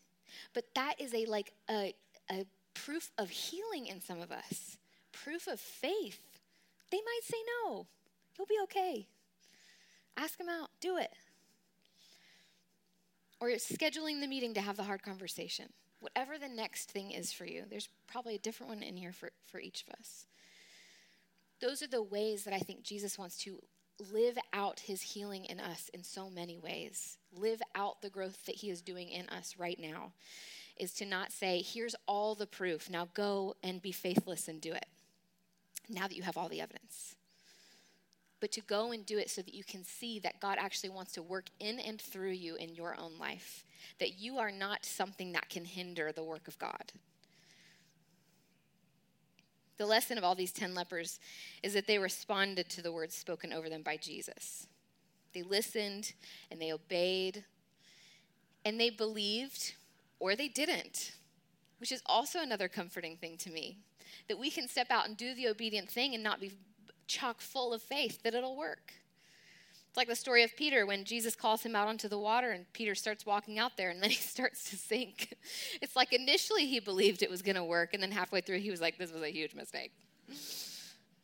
but 0.54 0.64
that 0.75 1.00
is 1.00 1.14
a 1.14 1.25
like 1.26 1.52
a, 1.71 1.95
a 2.30 2.47
proof 2.75 3.11
of 3.18 3.30
healing 3.30 3.87
in 3.87 4.00
some 4.00 4.21
of 4.21 4.30
us, 4.30 4.76
proof 5.12 5.47
of 5.47 5.61
faith. 5.61 6.21
They 6.90 6.99
might 6.99 7.21
say 7.25 7.38
no. 7.64 7.87
You'll 8.37 8.47
be 8.47 8.59
okay. 8.64 9.06
Ask 10.16 10.38
them 10.38 10.49
out. 10.49 10.71
Do 10.80 10.97
it. 10.99 11.12
Or 13.40 13.50
you're 13.50 13.59
scheduling 13.59 14.21
the 14.21 14.26
meeting 14.26 14.54
to 14.54 14.61
have 14.61 14.76
the 14.76 14.85
hard 14.85 15.02
conversation. 15.02 15.66
Whatever 16.00 16.38
the 16.38 16.49
next 16.49 16.90
thing 16.90 17.11
is 17.11 17.33
for 17.33 17.45
you, 17.45 17.64
there's 17.68 17.88
probably 18.06 18.35
a 18.35 18.38
different 18.38 18.71
one 18.71 18.83
in 18.83 18.97
here 18.97 19.12
for, 19.12 19.30
for 19.47 19.59
each 19.59 19.85
of 19.87 19.95
us. 19.99 20.26
Those 21.61 21.83
are 21.83 21.87
the 21.87 22.02
ways 22.02 22.45
that 22.45 22.54
I 22.54 22.59
think 22.59 22.83
Jesus 22.83 23.18
wants 23.18 23.38
to 23.38 23.62
live 24.12 24.38
out 24.52 24.80
his 24.80 25.02
healing 25.02 25.44
in 25.44 25.60
us 25.60 25.90
in 25.94 26.02
so 26.02 26.28
many 26.30 26.58
ways. 26.58 27.18
Live 27.32 27.62
out 27.74 28.02
the 28.02 28.10
growth 28.10 28.44
that 28.46 28.56
he 28.56 28.70
is 28.70 28.82
doing 28.82 29.08
in 29.08 29.28
us 29.28 29.54
right 29.58 29.78
now. 29.78 30.12
Is 30.76 30.92
to 30.94 31.06
not 31.06 31.32
say, 31.32 31.62
here's 31.62 31.96
all 32.06 32.34
the 32.34 32.46
proof, 32.46 32.90
now 32.90 33.08
go 33.14 33.56
and 33.62 33.80
be 33.80 33.92
faithless 33.92 34.48
and 34.48 34.60
do 34.60 34.72
it. 34.72 34.86
Now 35.88 36.06
that 36.06 36.16
you 36.16 36.22
have 36.22 36.36
all 36.36 36.48
the 36.48 36.60
evidence 36.60 37.16
but 38.40 38.52
to 38.52 38.60
go 38.60 38.92
and 38.92 39.04
do 39.06 39.18
it 39.18 39.30
so 39.30 39.42
that 39.42 39.54
you 39.54 39.64
can 39.64 39.84
see 39.84 40.18
that 40.20 40.40
God 40.40 40.58
actually 40.60 40.90
wants 40.90 41.12
to 41.12 41.22
work 41.22 41.46
in 41.58 41.78
and 41.78 42.00
through 42.00 42.32
you 42.32 42.56
in 42.56 42.74
your 42.74 42.96
own 42.98 43.18
life, 43.18 43.64
that 43.98 44.18
you 44.18 44.38
are 44.38 44.50
not 44.50 44.84
something 44.84 45.32
that 45.32 45.48
can 45.48 45.64
hinder 45.64 46.12
the 46.12 46.22
work 46.22 46.46
of 46.46 46.58
God. 46.58 46.92
The 49.78 49.87
lesson 49.87 50.16
of 50.18 50.25
all 50.25 50.35
these 50.35 50.52
10 50.52 50.75
lepers 50.75 51.21
is 51.62 51.75
that 51.75 51.87
they 51.87 51.99
responded 51.99 52.68
to 52.71 52.83
the 52.83 52.92
words 52.92 53.14
spoken 53.14 53.52
over 53.52 53.68
them 53.68 53.83
by 53.83 53.97
Jesus. 53.97 54.66
They 55.35 55.42
listened 55.42 56.12
and 56.50 56.61
they 56.61 56.73
obeyed 56.73 57.45
and 58.64 58.80
they 58.80 58.90
believed 58.90 59.75
or 60.18 60.35
they 60.35 60.49
didn't, 60.49 61.12
which 61.78 61.92
is 61.92 62.02
also 62.06 62.40
another 62.40 62.68
comforting 62.68 63.16
thing 63.16 63.37
to 63.38 63.50
me 63.50 63.78
that 64.28 64.38
we 64.38 64.50
can 64.50 64.68
step 64.68 64.90
out 64.90 65.06
and 65.06 65.16
do 65.16 65.35
the 65.35 65.49
obedient 65.49 65.90
thing 65.90 66.14
and 66.14 66.23
not 66.23 66.40
be 66.40 66.52
chock 67.06 67.40
full 67.40 67.73
of 67.73 67.83
faith 67.83 68.23
that 68.23 68.35
it'll 68.35 68.56
work. 68.56 68.92
It's 69.96 69.98
like 69.98 70.08
the 70.08 70.14
story 70.14 70.42
of 70.42 70.54
Peter 70.54 70.84
when 70.84 71.04
Jesus 71.04 71.34
calls 71.34 71.62
him 71.62 71.74
out 71.74 71.88
onto 71.88 72.06
the 72.06 72.18
water 72.18 72.50
and 72.50 72.70
Peter 72.74 72.94
starts 72.94 73.24
walking 73.24 73.58
out 73.58 73.78
there 73.78 73.88
and 73.88 74.02
then 74.02 74.10
he 74.10 74.16
starts 74.16 74.68
to 74.68 74.76
sink. 74.76 75.34
It's 75.80 75.96
like 75.96 76.12
initially 76.12 76.66
he 76.66 76.80
believed 76.80 77.22
it 77.22 77.30
was 77.30 77.40
going 77.40 77.56
to 77.56 77.64
work 77.64 77.94
and 77.94 78.02
then 78.02 78.10
halfway 78.10 78.42
through 78.42 78.58
he 78.58 78.70
was 78.70 78.82
like, 78.82 78.98
this 78.98 79.10
was 79.10 79.22
a 79.22 79.30
huge 79.30 79.54
mistake. 79.54 79.92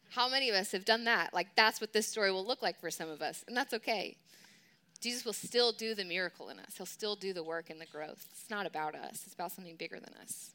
How 0.09 0.27
many 0.27 0.49
of 0.49 0.57
us 0.57 0.73
have 0.73 0.87
done 0.87 1.05
that? 1.05 1.35
Like 1.35 1.49
that's 1.55 1.83
what 1.83 1.93
this 1.93 2.09
story 2.09 2.33
will 2.33 2.47
look 2.47 2.63
like 2.63 2.81
for 2.81 2.91
some 2.91 3.11
of 3.11 3.21
us, 3.21 3.45
and 3.47 3.55
that's 3.55 3.75
okay. 3.75 4.17
Jesus 5.03 5.27
will 5.27 5.35
still 5.35 5.73
do 5.73 5.95
the 5.95 6.05
miracle 6.07 6.49
in 6.49 6.59
us. 6.59 6.79
He'll 6.79 6.87
still 6.87 7.15
do 7.15 7.35
the 7.35 7.43
work 7.43 7.69
and 7.69 7.79
the 7.79 7.85
growth. 7.85 8.27
It's 8.31 8.49
not 8.49 8.65
about 8.65 8.95
us, 8.95 9.25
it's 9.27 9.35
about 9.35 9.53
something 9.53 9.77
bigger 9.77 10.01
than 10.01 10.15
us. 10.23 10.53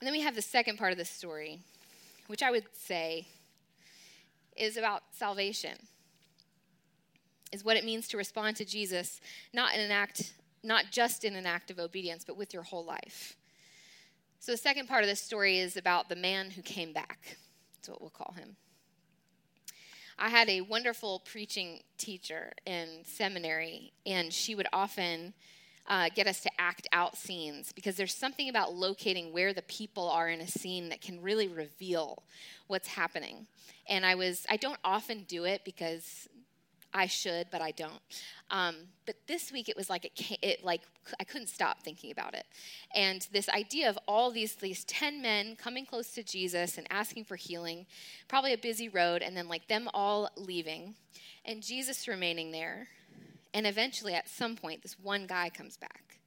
And 0.00 0.06
then 0.08 0.12
we 0.12 0.20
have 0.22 0.34
the 0.34 0.42
second 0.42 0.78
part 0.78 0.90
of 0.90 0.98
this 0.98 1.10
story, 1.10 1.60
which 2.26 2.42
I 2.42 2.50
would 2.50 2.64
say 2.74 3.28
is 4.58 4.76
about 4.76 5.02
salvation. 5.12 5.76
Is 7.52 7.64
what 7.64 7.76
it 7.76 7.84
means 7.84 8.08
to 8.08 8.16
respond 8.16 8.56
to 8.56 8.64
Jesus, 8.64 9.20
not 9.54 9.74
in 9.74 9.80
an 9.80 9.90
act, 9.90 10.34
not 10.62 10.86
just 10.90 11.24
in 11.24 11.34
an 11.34 11.46
act 11.46 11.70
of 11.70 11.78
obedience, 11.78 12.24
but 12.24 12.36
with 12.36 12.52
your 12.52 12.62
whole 12.62 12.84
life. 12.84 13.36
So 14.40 14.52
the 14.52 14.58
second 14.58 14.86
part 14.86 15.02
of 15.02 15.08
this 15.08 15.20
story 15.20 15.58
is 15.58 15.76
about 15.76 16.08
the 16.08 16.16
man 16.16 16.50
who 16.50 16.62
came 16.62 16.92
back. 16.92 17.38
That's 17.74 17.88
what 17.88 18.00
we'll 18.00 18.10
call 18.10 18.34
him. 18.38 18.56
I 20.18 20.28
had 20.28 20.48
a 20.48 20.62
wonderful 20.62 21.20
preaching 21.20 21.80
teacher 21.96 22.52
in 22.66 23.04
seminary, 23.04 23.92
and 24.04 24.32
she 24.32 24.54
would 24.54 24.66
often 24.72 25.32
uh, 25.88 26.08
get 26.14 26.26
us 26.26 26.40
to 26.40 26.50
act 26.58 26.86
out 26.92 27.16
scenes 27.16 27.72
because 27.72 27.96
there's 27.96 28.14
something 28.14 28.48
about 28.48 28.74
locating 28.74 29.32
where 29.32 29.52
the 29.52 29.62
people 29.62 30.08
are 30.08 30.28
in 30.28 30.40
a 30.40 30.46
scene 30.46 30.90
that 30.90 31.00
can 31.00 31.20
really 31.20 31.48
reveal 31.48 32.22
what's 32.66 32.88
happening. 32.88 33.46
And 33.88 34.04
I 34.04 34.14
was, 34.14 34.46
I 34.50 34.56
don't 34.56 34.78
often 34.84 35.24
do 35.26 35.44
it 35.44 35.62
because 35.64 36.28
I 36.92 37.06
should, 37.06 37.48
but 37.50 37.60
I 37.60 37.70
don't. 37.72 38.00
Um, 38.50 38.76
but 39.06 39.16
this 39.26 39.52
week 39.52 39.68
it 39.68 39.76
was 39.76 39.90
like 39.90 40.04
it, 40.04 40.14
came, 40.14 40.38
it 40.42 40.64
like 40.64 40.82
I 41.20 41.24
couldn't 41.24 41.48
stop 41.48 41.82
thinking 41.82 42.10
about 42.10 42.34
it, 42.34 42.46
and 42.94 43.26
this 43.30 43.48
idea 43.50 43.90
of 43.90 43.98
all 44.08 44.30
these 44.30 44.54
these 44.54 44.84
ten 44.84 45.20
men 45.20 45.54
coming 45.56 45.84
close 45.84 46.10
to 46.12 46.22
Jesus 46.22 46.78
and 46.78 46.86
asking 46.90 47.24
for 47.24 47.36
healing, 47.36 47.84
probably 48.26 48.54
a 48.54 48.58
busy 48.58 48.88
road, 48.88 49.22
and 49.22 49.36
then 49.36 49.48
like 49.48 49.68
them 49.68 49.88
all 49.92 50.30
leaving, 50.36 50.94
and 51.44 51.62
Jesus 51.62 52.08
remaining 52.08 52.52
there, 52.52 52.88
and 53.54 53.66
eventually, 53.66 54.14
at 54.14 54.28
some 54.28 54.56
point, 54.56 54.82
this 54.82 54.98
one 54.98 55.26
guy 55.26 55.48
comes 55.48 55.76
back. 55.76 56.18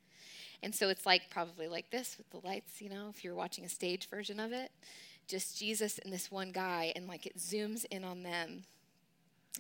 And 0.64 0.74
so 0.74 0.90
it's 0.90 1.06
like 1.06 1.30
probably 1.30 1.68
like 1.68 1.90
this 1.90 2.18
with 2.18 2.30
the 2.30 2.46
lights, 2.48 2.82
you 2.82 2.90
know, 2.90 3.08
if 3.10 3.24
you're 3.24 3.36
watching 3.36 3.66
a 3.66 3.70
stage 3.70 4.10
version 4.10 4.40
of 4.40 4.52
it. 4.52 4.72
Just 5.28 5.58
Jesus 5.58 5.98
and 6.00 6.12
this 6.12 6.32
one 6.32 6.52
guy, 6.52 6.92
and 6.96 7.08
like 7.08 7.26
it 7.26 7.38
zooms 7.38 7.86
in 7.90 8.04
on 8.04 8.24
them 8.24 8.64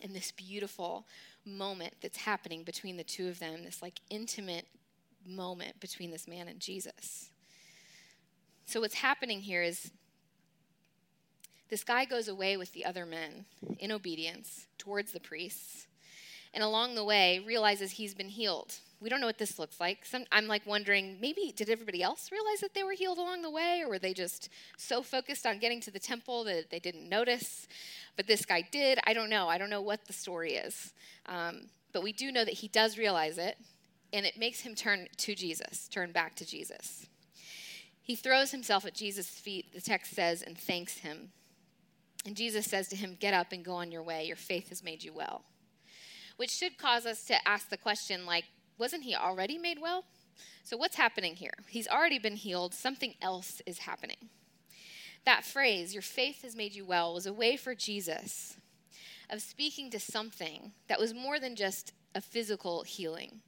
in 0.01 0.13
this 0.13 0.32
beautiful 0.32 1.06
moment 1.46 1.94
that's 2.01 2.18
happening 2.18 2.63
between 2.63 2.98
the 2.98 3.03
two 3.03 3.27
of 3.27 3.39
them, 3.39 3.63
this 3.63 3.82
like 3.82 4.00
intimate 4.10 4.68
moment 5.25 5.80
between 5.80 6.12
this 6.12 6.27
man 6.27 6.48
and 6.48 6.60
Jesus. 6.60 7.30
So, 8.65 8.82
what's 8.82 8.96
happening 8.96 9.41
here 9.41 9.63
is 9.63 9.91
this 11.70 11.84
guy 11.84 12.06
goes 12.06 12.27
away 12.27 12.58
with 12.58 12.74
the 12.74 12.86
other 12.86 13.06
men 13.06 13.46
in 13.80 13.91
obedience 13.91 14.68
towards 14.77 15.13
the 15.13 15.19
priests 15.19 15.88
and 16.54 16.64
along 16.64 16.96
the 16.96 17.04
way 17.04 17.40
realizes 17.46 17.92
he's 17.92 18.14
been 18.14 18.30
healed. 18.30 18.76
We 19.00 19.10
don't 19.10 19.20
know 19.20 19.28
what 19.28 19.38
this 19.38 19.58
looks 19.58 19.80
like. 19.80 20.06
Some, 20.06 20.26
I'm 20.32 20.48
like 20.48 20.66
wondering 20.66 21.18
maybe 21.20 21.54
did 21.56 21.70
everybody 21.70 22.04
else 22.04 22.32
realize 22.32 22.60
that 22.60 22.74
they 22.74 22.84
were 22.84 22.92
healed 22.92 23.18
along 23.18 23.42
the 23.42 23.50
way, 23.50 23.82
or 23.84 23.90
were 23.90 24.00
they 24.00 24.14
just 24.14 24.50
so 24.78 25.02
focused 25.02 25.46
on 25.46 25.60
getting 25.60 25.82
to 25.82 25.92
the 25.92 26.00
temple 26.00 26.44
that 26.44 26.70
they 26.70 26.80
didn't 26.80 27.10
notice? 27.10 27.68
But 28.16 28.28
this 28.28 28.46
guy 28.46 28.68
did. 28.72 29.00
I 29.06 29.14
don't 29.14 29.30
know. 29.30 29.48
I 29.48 29.58
don't 29.58 29.70
know 29.70 29.82
what 29.82 30.06
the 30.06 30.14
story 30.14 30.54
is. 30.54 30.94
Um, 31.26 31.70
but 31.94 32.04
we 32.04 32.14
do 32.14 32.32
know 32.32 32.46
that 32.46 32.54
he 32.56 32.68
does 32.68 32.98
realize 32.98 33.38
it, 33.38 33.58
and 34.14 34.26
it 34.26 34.38
makes 34.38 34.62
him 34.62 34.76
turn 34.76 35.08
to 35.18 35.36
Jesus, 35.36 35.88
turn 35.88 36.12
back 36.12 36.36
to 36.36 36.46
Jesus. 36.46 37.08
He 38.04 38.16
throws 38.16 38.52
himself 38.52 38.86
at 38.86 38.94
Jesus' 38.94 39.30
feet, 39.30 39.74
the 39.74 39.82
text 39.82 40.14
says, 40.14 40.42
and 40.42 40.58
thanks 40.58 41.00
him. 41.00 41.32
And 42.26 42.36
Jesus 42.36 42.66
says 42.66 42.88
to 42.90 42.96
him, 42.96 43.18
Get 43.20 43.34
up 43.34 43.52
and 43.52 43.66
go 43.66 43.74
on 43.74 43.92
your 43.92 44.04
way. 44.04 44.26
Your 44.26 44.36
faith 44.36 44.70
has 44.70 44.84
made 44.84 45.04
you 45.04 45.12
well 45.14 45.44
which 46.41 46.49
should 46.49 46.75
cause 46.75 47.06
us 47.06 47.23
to 47.25 47.47
ask 47.47 47.69
the 47.69 47.77
question 47.77 48.25
like, 48.25 48.45
wasn't 48.80 49.04
he 49.04 49.13
already 49.13 49.60
made 49.60 49.80
well? 49.80 50.06
So, 50.63 50.75
what's 50.75 50.95
happening 50.95 51.36
here? 51.36 51.54
He's 51.67 51.88
already 51.88 52.17
been 52.17 52.36
healed, 52.36 52.73
something 52.73 53.13
else 53.21 53.62
is 53.67 53.77
happening. 53.77 54.17
That 55.23 55.45
phrase, 55.45 55.93
your 55.93 56.01
faith 56.01 56.41
has 56.41 56.56
made 56.56 56.73
you 56.73 56.84
well, 56.84 57.13
was 57.13 57.27
a 57.27 57.32
way 57.32 57.58
for 57.58 57.75
Jesus 57.75 58.58
of 59.30 59.43
speaking 59.43 59.91
to 59.91 59.99
something 59.99 60.71
that 60.88 60.99
was 60.99 61.13
more 61.13 61.39
than 61.39 61.56
just 61.56 61.93
a 62.15 62.21
physical 62.21 62.82
healing. 62.82 63.41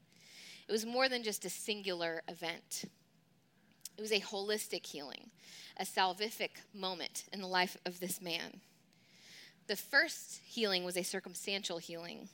It 0.67 0.71
was 0.71 0.85
more 0.85 1.09
than 1.09 1.23
just 1.23 1.45
a 1.45 1.49
singular 1.49 2.21
event. 2.27 2.83
It 3.97 4.01
was 4.01 4.11
a 4.11 4.19
holistic 4.19 4.85
healing, 4.85 5.31
a 5.77 5.83
salvific 5.83 6.61
moment 6.75 7.23
in 7.33 7.41
the 7.41 7.47
life 7.47 7.75
of 7.87 7.99
this 7.99 8.21
man. 8.21 8.61
The 9.65 9.75
first 9.75 10.41
healing 10.45 10.83
was 10.83 10.95
a 10.95 11.01
circumstantial 11.01 11.79
healing, 11.79 12.29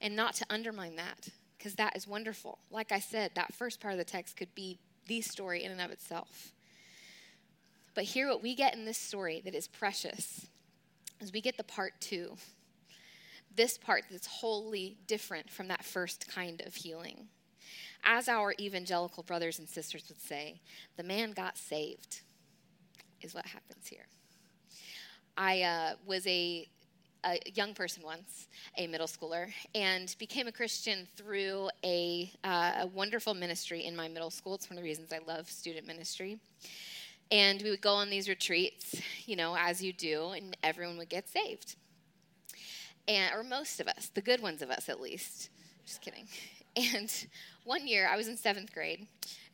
and 0.00 0.14
not 0.14 0.34
to 0.34 0.46
undermine 0.50 0.96
that 0.96 1.28
because 1.56 1.74
that 1.74 1.96
is 1.96 2.06
wonderful. 2.06 2.58
Like 2.70 2.92
I 2.92 3.00
said, 3.00 3.32
that 3.34 3.54
first 3.54 3.80
part 3.80 3.92
of 3.92 3.98
the 3.98 4.04
text 4.04 4.36
could 4.36 4.54
be 4.54 4.78
the 5.06 5.20
story 5.20 5.64
in 5.64 5.72
and 5.72 5.80
of 5.80 5.90
itself. 5.90 6.52
But 7.94 8.04
here, 8.04 8.28
what 8.28 8.42
we 8.42 8.54
get 8.54 8.74
in 8.74 8.84
this 8.84 8.98
story 8.98 9.42
that 9.44 9.54
is 9.54 9.66
precious 9.66 10.46
is 11.20 11.32
we 11.32 11.40
get 11.40 11.56
the 11.56 11.64
part 11.64 11.94
two. 12.00 12.36
This 13.54 13.76
part 13.76 14.04
that's 14.08 14.26
wholly 14.26 14.98
different 15.08 15.50
from 15.50 15.66
that 15.68 15.84
first 15.84 16.28
kind 16.28 16.62
of 16.64 16.76
healing. 16.76 17.28
As 18.04 18.28
our 18.28 18.54
evangelical 18.60 19.24
brothers 19.24 19.58
and 19.58 19.68
sisters 19.68 20.04
would 20.08 20.20
say, 20.20 20.60
the 20.96 21.02
man 21.02 21.32
got 21.32 21.58
saved, 21.58 22.20
is 23.20 23.34
what 23.34 23.46
happens 23.46 23.88
here. 23.88 24.06
I 25.36 25.62
uh, 25.62 25.94
was 26.06 26.24
a 26.26 26.68
a 27.24 27.38
young 27.54 27.74
person 27.74 28.02
once, 28.02 28.48
a 28.76 28.86
middle 28.86 29.06
schooler, 29.06 29.50
and 29.74 30.14
became 30.18 30.46
a 30.46 30.52
Christian 30.52 31.06
through 31.16 31.68
a, 31.84 32.30
uh, 32.44 32.72
a, 32.80 32.86
wonderful 32.86 33.34
ministry 33.34 33.84
in 33.84 33.96
my 33.96 34.08
middle 34.08 34.30
school. 34.30 34.54
It's 34.54 34.70
one 34.70 34.78
of 34.78 34.82
the 34.82 34.88
reasons 34.88 35.12
I 35.12 35.18
love 35.26 35.50
student 35.50 35.86
ministry. 35.86 36.38
And 37.30 37.60
we 37.62 37.70
would 37.70 37.80
go 37.80 37.94
on 37.94 38.08
these 38.08 38.28
retreats, 38.28 39.00
you 39.26 39.36
know, 39.36 39.56
as 39.58 39.82
you 39.82 39.92
do, 39.92 40.30
and 40.30 40.56
everyone 40.62 40.96
would 40.98 41.08
get 41.08 41.28
saved. 41.28 41.76
And, 43.06 43.34
or 43.34 43.42
most 43.42 43.80
of 43.80 43.88
us, 43.88 44.10
the 44.14 44.22
good 44.22 44.40
ones 44.40 44.62
of 44.62 44.70
us 44.70 44.88
at 44.88 45.00
least. 45.00 45.50
Just 45.86 46.00
kidding. 46.00 46.26
And 46.76 47.10
one 47.64 47.88
year, 47.88 48.08
I 48.08 48.16
was 48.16 48.28
in 48.28 48.36
seventh 48.36 48.72
grade 48.72 49.08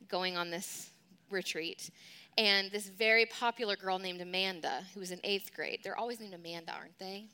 going 0.09 0.37
on 0.37 0.51
this 0.51 0.91
retreat, 1.31 1.89
and 2.37 2.69
this 2.69 2.87
very 2.87 3.25
popular 3.25 3.75
girl 3.75 3.97
named 3.97 4.21
Amanda, 4.21 4.83
who 4.93 4.99
was 4.99 5.09
in 5.09 5.19
eighth 5.23 5.51
grade. 5.55 5.79
They're 5.83 5.97
always 5.97 6.19
named 6.19 6.35
Amanda, 6.35 6.73
aren't 6.73 6.99
they? 6.99 7.25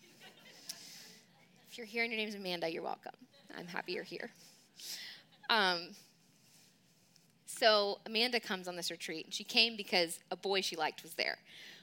You're 1.82 1.88
here 1.88 2.04
and 2.04 2.12
your 2.12 2.20
name's 2.20 2.36
Amanda, 2.36 2.72
you're 2.72 2.84
welcome. 2.84 3.15
I'm 3.58 3.65
happy 3.65 3.94
you're 3.94 4.04
here. 4.04 4.30
Um, 5.50 5.96
so 7.48 7.98
Amanda 8.06 8.39
comes 8.39 8.67
on 8.67 8.76
this 8.76 8.91
retreat, 8.91 9.26
and 9.26 9.34
she 9.34 9.44
came 9.44 9.76
because 9.76 10.20
a 10.30 10.36
boy 10.36 10.62
she 10.62 10.76
liked 10.76 11.02
was 11.02 11.15
there. 11.15 11.39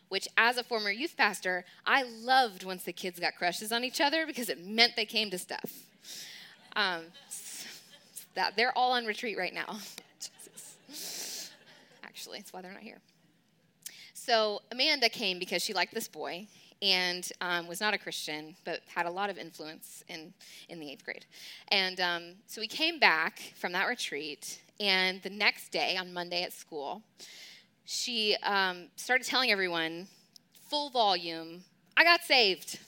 Which, 0.08 0.28
as 0.36 0.56
a 0.56 0.62
former 0.62 0.92
youth 0.92 1.16
pastor, 1.16 1.64
I 1.84 2.04
loved 2.04 2.62
once 2.62 2.84
the 2.84 2.92
kids 2.92 3.18
got 3.18 3.34
crushes 3.34 3.72
on 3.72 3.82
each 3.82 4.00
other 4.00 4.24
because 4.24 4.48
it 4.48 4.64
meant 4.64 4.92
they 4.94 5.04
came 5.04 5.30
to 5.30 5.38
stuff. 5.38 5.72
Um, 6.76 7.06
that 8.36 8.54
they're 8.54 8.78
all 8.78 8.92
on 8.92 9.04
retreat 9.04 9.36
right 9.36 9.52
now. 9.52 9.80
Actually, 12.04 12.38
that's 12.38 12.52
why 12.52 12.62
they're 12.62 12.70
not 12.70 12.82
here. 12.82 13.00
So 14.14 14.62
Amanda 14.70 15.08
came 15.08 15.40
because 15.40 15.60
she 15.60 15.74
liked 15.74 15.92
this 15.92 16.06
boy, 16.06 16.46
and 16.80 17.30
um, 17.40 17.66
was 17.66 17.80
not 17.80 17.94
a 17.94 17.98
Christian, 17.98 18.54
but 18.64 18.80
had 18.86 19.06
a 19.06 19.10
lot 19.10 19.30
of 19.30 19.38
influence 19.38 20.04
in, 20.08 20.32
in 20.68 20.78
the 20.78 20.90
eighth 20.90 21.04
grade. 21.04 21.26
And 21.68 22.00
um, 22.00 22.22
so 22.46 22.60
we 22.60 22.68
came 22.68 22.98
back 22.98 23.52
from 23.56 23.72
that 23.72 23.88
retreat, 23.88 24.60
and 24.80 25.20
the 25.22 25.30
next 25.30 25.70
day, 25.70 25.96
on 25.96 26.12
Monday 26.12 26.42
at 26.42 26.52
school, 26.52 27.02
she 27.84 28.36
um, 28.42 28.88
started 28.96 29.26
telling 29.26 29.50
everyone, 29.50 30.06
full 30.68 30.90
volume, 30.90 31.62
I 31.96 32.04
got 32.04 32.22
saved. 32.22 32.78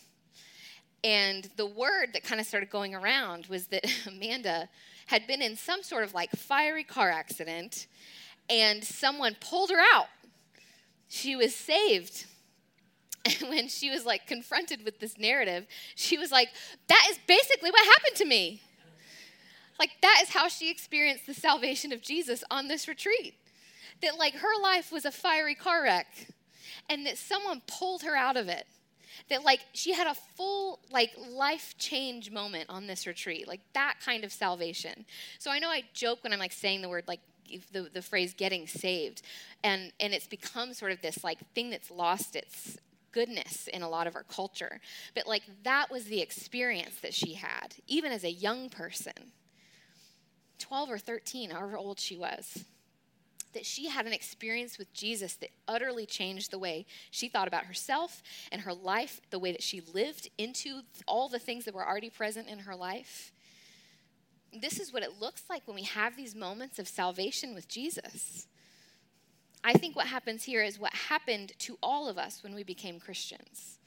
And 1.02 1.48
the 1.56 1.66
word 1.66 2.10
that 2.12 2.22
kind 2.22 2.40
of 2.40 2.46
started 2.46 2.70
going 2.70 2.94
around 2.94 3.46
was 3.46 3.66
that 3.68 3.84
Amanda 4.06 4.68
had 5.06 5.26
been 5.26 5.42
in 5.42 5.56
some 5.56 5.82
sort 5.82 6.04
of 6.04 6.14
like 6.14 6.30
fiery 6.32 6.84
car 6.84 7.10
accident, 7.10 7.86
and 8.48 8.84
someone 8.84 9.36
pulled 9.40 9.70
her 9.70 9.80
out 9.92 10.08
she 11.10 11.34
was 11.34 11.54
saved. 11.54 12.24
And 13.24 13.36
when 13.48 13.68
she 13.68 13.90
was 13.90 14.04
like 14.04 14.26
confronted 14.26 14.84
with 14.84 15.00
this 15.00 15.18
narrative, 15.18 15.66
she 15.94 16.18
was 16.18 16.30
like, 16.30 16.48
That 16.88 17.06
is 17.10 17.18
basically 17.26 17.70
what 17.70 17.84
happened 17.84 18.16
to 18.16 18.24
me. 18.24 18.62
Like, 19.78 19.92
that 20.02 20.20
is 20.22 20.28
how 20.28 20.48
she 20.48 20.70
experienced 20.70 21.26
the 21.26 21.32
salvation 21.32 21.90
of 21.90 22.02
Jesus 22.02 22.44
on 22.50 22.68
this 22.68 22.86
retreat. 22.86 23.34
That, 24.02 24.18
like, 24.18 24.34
her 24.34 24.62
life 24.62 24.92
was 24.92 25.06
a 25.06 25.10
fiery 25.10 25.54
car 25.54 25.84
wreck, 25.84 26.06
and 26.90 27.06
that 27.06 27.16
someone 27.16 27.62
pulled 27.66 28.02
her 28.02 28.14
out 28.14 28.36
of 28.36 28.48
it 28.48 28.66
that 29.28 29.44
like 29.44 29.60
she 29.72 29.92
had 29.92 30.06
a 30.06 30.14
full 30.14 30.80
like 30.90 31.12
life 31.30 31.74
change 31.78 32.30
moment 32.30 32.66
on 32.68 32.86
this 32.86 33.06
retreat 33.06 33.46
like 33.46 33.60
that 33.74 33.94
kind 34.04 34.24
of 34.24 34.32
salvation 34.32 35.04
so 35.38 35.50
i 35.50 35.58
know 35.58 35.68
i 35.68 35.82
joke 35.92 36.22
when 36.22 36.32
i'm 36.32 36.38
like 36.38 36.52
saying 36.52 36.80
the 36.80 36.88
word 36.88 37.04
like 37.06 37.20
the, 37.72 37.88
the 37.92 38.02
phrase 38.02 38.32
getting 38.34 38.66
saved 38.66 39.22
and 39.64 39.92
and 39.98 40.14
it's 40.14 40.26
become 40.26 40.72
sort 40.72 40.92
of 40.92 41.00
this 41.02 41.24
like 41.24 41.38
thing 41.54 41.70
that's 41.70 41.90
lost 41.90 42.36
its 42.36 42.78
goodness 43.12 43.68
in 43.68 43.82
a 43.82 43.88
lot 43.88 44.06
of 44.06 44.16
our 44.16 44.24
culture 44.24 44.80
but 45.14 45.26
like 45.26 45.42
that 45.62 45.90
was 45.90 46.04
the 46.04 46.20
experience 46.20 46.96
that 47.00 47.14
she 47.14 47.34
had 47.34 47.74
even 47.86 48.12
as 48.12 48.24
a 48.24 48.30
young 48.30 48.68
person 48.68 49.32
12 50.58 50.90
or 50.90 50.98
13 50.98 51.50
however 51.50 51.76
old 51.76 51.98
she 51.98 52.16
was 52.16 52.64
that 53.52 53.66
she 53.66 53.88
had 53.88 54.06
an 54.06 54.12
experience 54.12 54.78
with 54.78 54.92
Jesus 54.92 55.34
that 55.36 55.50
utterly 55.66 56.06
changed 56.06 56.50
the 56.50 56.58
way 56.58 56.86
she 57.10 57.28
thought 57.28 57.48
about 57.48 57.64
herself 57.64 58.22
and 58.52 58.62
her 58.62 58.72
life, 58.72 59.20
the 59.30 59.38
way 59.38 59.52
that 59.52 59.62
she 59.62 59.80
lived 59.80 60.30
into 60.38 60.82
all 61.06 61.28
the 61.28 61.38
things 61.38 61.64
that 61.64 61.74
were 61.74 61.86
already 61.86 62.10
present 62.10 62.48
in 62.48 62.60
her 62.60 62.76
life. 62.76 63.32
This 64.52 64.80
is 64.80 64.92
what 64.92 65.02
it 65.02 65.20
looks 65.20 65.44
like 65.48 65.62
when 65.66 65.76
we 65.76 65.82
have 65.82 66.16
these 66.16 66.34
moments 66.34 66.78
of 66.78 66.88
salvation 66.88 67.54
with 67.54 67.68
Jesus. 67.68 68.46
I 69.62 69.74
think 69.74 69.94
what 69.94 70.06
happens 70.06 70.44
here 70.44 70.62
is 70.62 70.78
what 70.78 70.94
happened 70.94 71.52
to 71.60 71.78
all 71.82 72.08
of 72.08 72.18
us 72.18 72.42
when 72.42 72.54
we 72.54 72.62
became 72.62 72.98
Christians. 72.98 73.78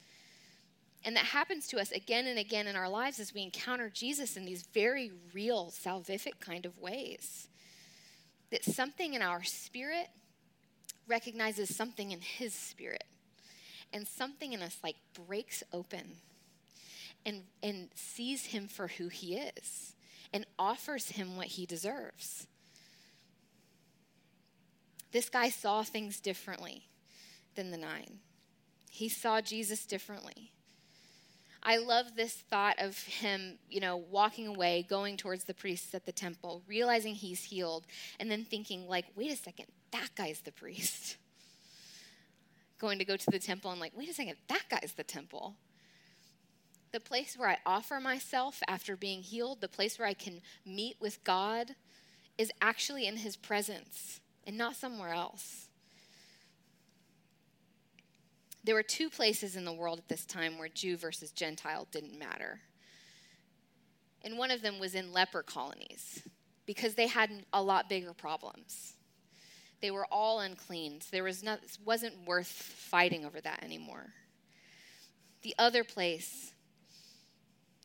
And 1.04 1.16
that 1.16 1.26
happens 1.26 1.66
to 1.68 1.78
us 1.78 1.90
again 1.92 2.26
and 2.26 2.38
again 2.38 2.66
in 2.66 2.76
our 2.76 2.88
lives 2.88 3.20
as 3.20 3.34
we 3.34 3.42
encounter 3.42 3.90
Jesus 3.90 4.36
in 4.36 4.44
these 4.44 4.62
very 4.72 5.12
real, 5.34 5.70
salvific 5.70 6.40
kind 6.40 6.64
of 6.64 6.78
ways 6.78 7.48
that 8.50 8.64
something 8.64 9.14
in 9.14 9.20
our 9.20 9.42
spirit 9.42 10.08
recognizes 11.06 11.74
something 11.74 12.12
in 12.12 12.20
his 12.20 12.54
spirit. 12.54 13.04
And 13.92 14.08
something 14.08 14.52
in 14.52 14.62
us 14.62 14.78
like 14.82 14.96
breaks 15.26 15.62
open 15.72 16.16
and, 17.24 17.42
and 17.62 17.90
sees 17.94 18.46
him 18.46 18.66
for 18.66 18.88
who 18.88 19.08
he 19.08 19.36
is 19.36 19.94
and 20.32 20.44
offers 20.58 21.10
him 21.10 21.36
what 21.36 21.46
he 21.46 21.66
deserves. 21.66 22.46
This 25.14 25.28
guy 25.28 25.48
saw 25.48 25.84
things 25.84 26.18
differently 26.18 26.88
than 27.54 27.70
the 27.70 27.76
nine. 27.76 28.18
He 28.90 29.08
saw 29.08 29.40
Jesus 29.40 29.86
differently. 29.86 30.50
I 31.62 31.76
love 31.76 32.16
this 32.16 32.34
thought 32.34 32.80
of 32.80 32.98
him, 32.98 33.60
you 33.70 33.78
know, 33.78 33.96
walking 33.96 34.48
away, 34.48 34.84
going 34.90 35.16
towards 35.16 35.44
the 35.44 35.54
priests 35.54 35.94
at 35.94 36.04
the 36.04 36.10
temple, 36.10 36.64
realizing 36.66 37.14
he's 37.14 37.44
healed, 37.44 37.86
and 38.18 38.28
then 38.28 38.44
thinking, 38.44 38.88
like, 38.88 39.04
wait 39.14 39.30
a 39.30 39.36
second, 39.36 39.66
that 39.92 40.08
guy's 40.16 40.40
the 40.40 40.50
priest. 40.50 41.16
Going 42.80 42.98
to 42.98 43.04
go 43.04 43.16
to 43.16 43.30
the 43.30 43.38
temple 43.38 43.70
and, 43.70 43.80
like, 43.80 43.96
wait 43.96 44.10
a 44.10 44.14
second, 44.14 44.34
that 44.48 44.64
guy's 44.68 44.94
the 44.96 45.04
temple. 45.04 45.54
The 46.90 46.98
place 46.98 47.36
where 47.38 47.48
I 47.48 47.58
offer 47.64 48.00
myself 48.00 48.60
after 48.66 48.96
being 48.96 49.22
healed, 49.22 49.60
the 49.60 49.68
place 49.68 49.96
where 49.96 50.08
I 50.08 50.14
can 50.14 50.40
meet 50.66 50.96
with 51.00 51.22
God, 51.22 51.76
is 52.36 52.50
actually 52.60 53.06
in 53.06 53.18
his 53.18 53.36
presence 53.36 54.20
and 54.46 54.56
not 54.56 54.76
somewhere 54.76 55.12
else. 55.12 55.68
There 58.64 58.74
were 58.74 58.82
two 58.82 59.10
places 59.10 59.56
in 59.56 59.64
the 59.64 59.72
world 59.72 59.98
at 59.98 60.08
this 60.08 60.24
time 60.24 60.58
where 60.58 60.68
Jew 60.68 60.96
versus 60.96 61.30
Gentile 61.30 61.86
didn't 61.90 62.18
matter. 62.18 62.60
And 64.22 64.38
one 64.38 64.50
of 64.50 64.62
them 64.62 64.78
was 64.78 64.94
in 64.94 65.12
leper 65.12 65.42
colonies 65.42 66.22
because 66.64 66.94
they 66.94 67.06
had 67.06 67.30
a 67.52 67.62
lot 67.62 67.90
bigger 67.90 68.14
problems. 68.14 68.94
They 69.82 69.90
were 69.90 70.06
all 70.10 70.40
unclean. 70.40 71.02
So 71.02 71.08
there 71.12 71.24
was 71.24 71.42
not, 71.42 71.62
it 71.62 71.76
wasn't 71.84 72.26
worth 72.26 72.46
fighting 72.46 73.26
over 73.26 73.38
that 73.42 73.62
anymore. 73.62 74.14
The 75.42 75.54
other 75.58 75.84
place 75.84 76.54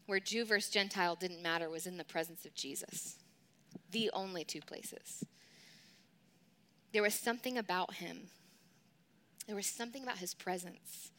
where 0.05 0.21
Jew 0.21 0.45
versus 0.45 0.71
Gentile 0.71 1.15
didn't 1.15 1.43
matter 1.43 1.69
was 1.69 1.85
in 1.85 1.97
the 1.97 2.05
presence 2.05 2.45
of 2.45 2.55
Jesus. 2.55 3.17
The 3.91 4.09
only 4.13 4.45
two 4.45 4.61
places. 4.61 5.25
There 6.91 7.03
was 7.03 7.13
something 7.13 7.57
about 7.57 7.95
him 7.95 8.29
there 9.49 9.55
was 9.55 9.65
something 9.65 10.03
about 10.03 10.19
his 10.19 10.35
presence 10.35 11.09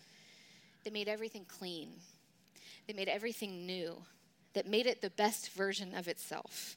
that 0.84 0.92
made 0.92 1.08
everything 1.08 1.44
clean, 1.48 1.94
that 2.86 2.94
made 2.94 3.08
everything 3.08 3.66
new, 3.66 4.04
that 4.52 4.68
made 4.68 4.86
it 4.86 5.02
the 5.02 5.10
best 5.10 5.50
version 5.50 5.96
of 5.96 6.06
itself. 6.06 6.76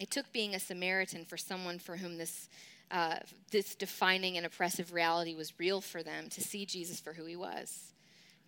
It 0.00 0.10
took 0.10 0.32
being 0.32 0.56
a 0.56 0.58
Samaritan 0.58 1.24
for 1.24 1.36
someone 1.36 1.78
for 1.78 1.96
whom 1.96 2.18
this, 2.18 2.48
uh, 2.90 3.18
this 3.52 3.76
defining 3.76 4.36
and 4.36 4.44
oppressive 4.44 4.92
reality 4.92 5.36
was 5.36 5.56
real 5.56 5.80
for 5.80 6.02
them 6.02 6.28
to 6.30 6.40
see 6.40 6.66
Jesus 6.66 6.98
for 6.98 7.12
who 7.12 7.24
he 7.24 7.36
was, 7.36 7.92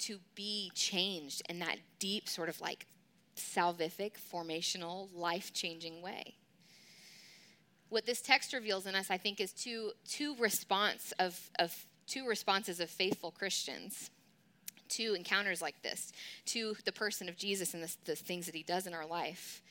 to 0.01 0.19
be 0.35 0.73
changed 0.75 1.43
in 1.49 1.61
that 1.61 1.79
deep, 2.01 2.29
sort 2.29 2.49
of 2.49 2.61
like 2.61 2.89
salvific, 3.37 4.13
formational, 4.33 5.09
life 5.15 5.53
changing 5.53 6.03
way 6.03 6.35
what 7.89 8.07
this 8.07 8.21
text 8.21 8.53
reveals 8.53 8.87
in 8.87 8.95
us, 8.95 9.11
I 9.11 9.17
think, 9.17 9.41
is 9.41 9.53
two, 9.53 9.93
two 10.07 10.35
response 10.37 11.13
of, 11.19 11.39
of 11.59 11.75
two 12.07 12.27
responses 12.27 12.81
of 12.81 12.91
faithful 12.91 13.31
Christians 13.31 14.11
to 14.89 15.15
encounters 15.15 15.61
like 15.61 15.81
this, 15.83 16.13
to 16.47 16.77
the 16.85 16.93
person 16.93 17.29
of 17.29 17.37
Jesus 17.37 17.75
and 17.75 17.83
the, 17.83 17.95
the 18.05 18.17
things 18.17 18.47
that 18.47 18.55
he 18.55 18.63
does 18.63 18.87
in 18.87 18.95
our 18.95 19.07
life. 19.07 19.63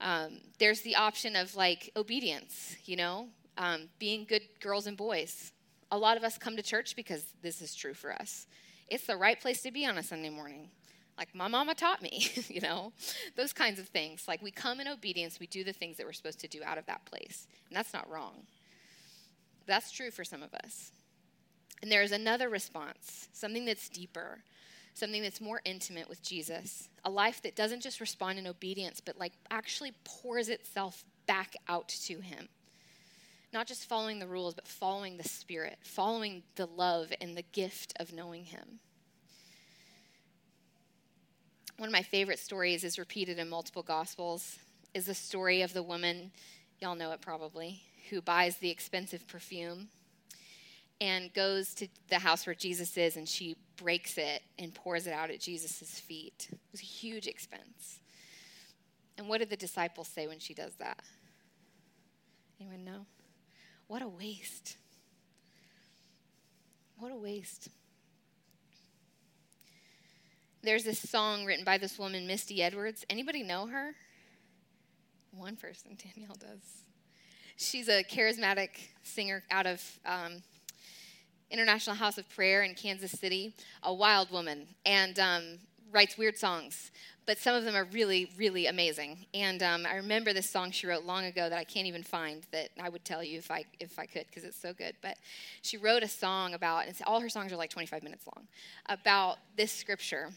Um, 0.00 0.40
there's 0.58 0.80
the 0.80 0.96
option 0.96 1.36
of 1.36 1.54
like 1.54 1.90
obedience, 1.96 2.76
you 2.84 2.96
know, 2.96 3.28
um, 3.56 3.88
being 3.98 4.24
good 4.28 4.42
girls 4.60 4.86
and 4.86 4.96
boys. 4.96 5.52
A 5.90 5.98
lot 5.98 6.16
of 6.16 6.24
us 6.24 6.38
come 6.38 6.56
to 6.56 6.62
church 6.62 6.96
because 6.96 7.24
this 7.42 7.62
is 7.62 7.74
true 7.74 7.94
for 7.94 8.12
us. 8.12 8.46
It's 8.88 9.06
the 9.06 9.16
right 9.16 9.40
place 9.40 9.62
to 9.62 9.70
be 9.70 9.86
on 9.86 9.96
a 9.96 10.02
Sunday 10.02 10.30
morning 10.30 10.70
like 11.16 11.34
my 11.34 11.48
mama 11.48 11.74
taught 11.74 12.02
me, 12.02 12.28
you 12.48 12.60
know, 12.60 12.92
those 13.36 13.52
kinds 13.52 13.78
of 13.78 13.88
things. 13.88 14.26
Like 14.26 14.42
we 14.42 14.50
come 14.50 14.80
in 14.80 14.88
obedience, 14.88 15.38
we 15.38 15.46
do 15.46 15.64
the 15.64 15.72
things 15.72 15.96
that 15.96 16.06
we're 16.06 16.12
supposed 16.12 16.40
to 16.40 16.48
do 16.48 16.60
out 16.64 16.78
of 16.78 16.86
that 16.86 17.04
place. 17.04 17.46
And 17.68 17.76
that's 17.76 17.92
not 17.92 18.10
wrong. 18.10 18.46
That's 19.66 19.90
true 19.90 20.10
for 20.10 20.24
some 20.24 20.42
of 20.42 20.52
us. 20.54 20.92
And 21.82 21.90
there 21.90 22.02
is 22.02 22.12
another 22.12 22.48
response, 22.48 23.28
something 23.32 23.64
that's 23.64 23.88
deeper, 23.88 24.38
something 24.94 25.22
that's 25.22 25.40
more 25.40 25.60
intimate 25.64 26.08
with 26.08 26.22
Jesus, 26.22 26.88
a 27.04 27.10
life 27.10 27.42
that 27.42 27.56
doesn't 27.56 27.82
just 27.82 28.00
respond 28.00 28.38
in 28.38 28.46
obedience, 28.46 29.00
but 29.00 29.18
like 29.18 29.32
actually 29.50 29.92
pours 30.04 30.48
itself 30.48 31.04
back 31.26 31.54
out 31.68 31.88
to 31.88 32.20
Him. 32.20 32.48
Not 33.52 33.66
just 33.66 33.88
following 33.88 34.18
the 34.18 34.26
rules, 34.26 34.54
but 34.54 34.66
following 34.66 35.16
the 35.16 35.28
Spirit, 35.28 35.78
following 35.82 36.42
the 36.56 36.66
love 36.66 37.12
and 37.20 37.36
the 37.36 37.44
gift 37.52 37.92
of 38.00 38.12
knowing 38.12 38.44
Him. 38.44 38.80
One 41.76 41.88
of 41.88 41.92
my 41.92 42.02
favorite 42.02 42.38
stories 42.38 42.84
is 42.84 43.00
repeated 43.00 43.40
in 43.40 43.48
multiple 43.48 43.82
gospels 43.82 44.58
is 44.94 45.06
the 45.06 45.14
story 45.14 45.62
of 45.62 45.72
the 45.72 45.82
woman, 45.82 46.30
y'all 46.78 46.94
know 46.94 47.10
it 47.10 47.20
probably, 47.20 47.82
who 48.10 48.22
buys 48.22 48.56
the 48.58 48.70
expensive 48.70 49.26
perfume 49.26 49.88
and 51.00 51.34
goes 51.34 51.74
to 51.74 51.88
the 52.08 52.20
house 52.20 52.46
where 52.46 52.54
Jesus 52.54 52.96
is 52.96 53.16
and 53.16 53.28
she 53.28 53.56
breaks 53.76 54.18
it 54.18 54.42
and 54.56 54.72
pours 54.72 55.08
it 55.08 55.12
out 55.12 55.30
at 55.30 55.40
Jesus' 55.40 55.98
feet. 55.98 56.46
It 56.52 56.58
was 56.70 56.80
a 56.80 56.84
huge 56.84 57.26
expense. 57.26 57.98
And 59.18 59.28
what 59.28 59.38
did 59.38 59.50
the 59.50 59.56
disciples 59.56 60.06
say 60.06 60.28
when 60.28 60.38
she 60.38 60.54
does 60.54 60.74
that? 60.76 61.02
Anyone 62.60 62.84
know? 62.84 63.06
What 63.88 64.00
a 64.00 64.08
waste. 64.08 64.76
What 66.98 67.10
a 67.10 67.16
waste. 67.16 67.68
There's 70.64 70.84
this 70.84 70.98
song 70.98 71.44
written 71.44 71.62
by 71.62 71.76
this 71.76 71.98
woman, 71.98 72.26
Misty 72.26 72.62
Edwards. 72.62 73.04
Anybody 73.10 73.42
know 73.42 73.66
her? 73.66 73.94
One 75.36 75.56
person, 75.56 75.98
Danielle 76.02 76.36
does. 76.36 76.84
She's 77.58 77.88
a 77.88 78.02
charismatic 78.02 78.70
singer 79.02 79.42
out 79.50 79.66
of 79.66 79.82
um, 80.06 80.42
International 81.50 81.94
House 81.94 82.16
of 82.16 82.26
Prayer 82.30 82.62
in 82.62 82.74
Kansas 82.74 83.12
City, 83.12 83.54
a 83.82 83.92
wild 83.92 84.30
woman, 84.30 84.66
and 84.86 85.18
um, 85.18 85.58
writes 85.92 86.16
weird 86.16 86.38
songs. 86.38 86.92
But 87.26 87.36
some 87.36 87.54
of 87.54 87.64
them 87.64 87.76
are 87.76 87.84
really, 87.84 88.32
really 88.38 88.66
amazing. 88.66 89.26
And 89.34 89.62
um, 89.62 89.84
I 89.84 89.96
remember 89.96 90.32
this 90.32 90.48
song 90.48 90.70
she 90.70 90.86
wrote 90.86 91.04
long 91.04 91.26
ago 91.26 91.50
that 91.50 91.58
I 91.58 91.64
can't 91.64 91.86
even 91.86 92.02
find 92.02 92.42
that 92.52 92.70
I 92.82 92.88
would 92.88 93.04
tell 93.04 93.22
you 93.22 93.36
if 93.36 93.50
I 93.50 93.66
if 93.80 93.98
I 93.98 94.06
could 94.06 94.26
because 94.28 94.44
it's 94.44 94.60
so 94.60 94.72
good. 94.72 94.94
But 95.02 95.18
she 95.60 95.76
wrote 95.76 96.02
a 96.02 96.08
song 96.08 96.54
about, 96.54 96.86
and 96.86 96.96
all 97.06 97.20
her 97.20 97.28
songs 97.28 97.52
are 97.52 97.56
like 97.56 97.70
25 97.70 98.02
minutes 98.02 98.26
long, 98.34 98.46
about 98.88 99.36
this 99.56 99.70
scripture 99.70 100.30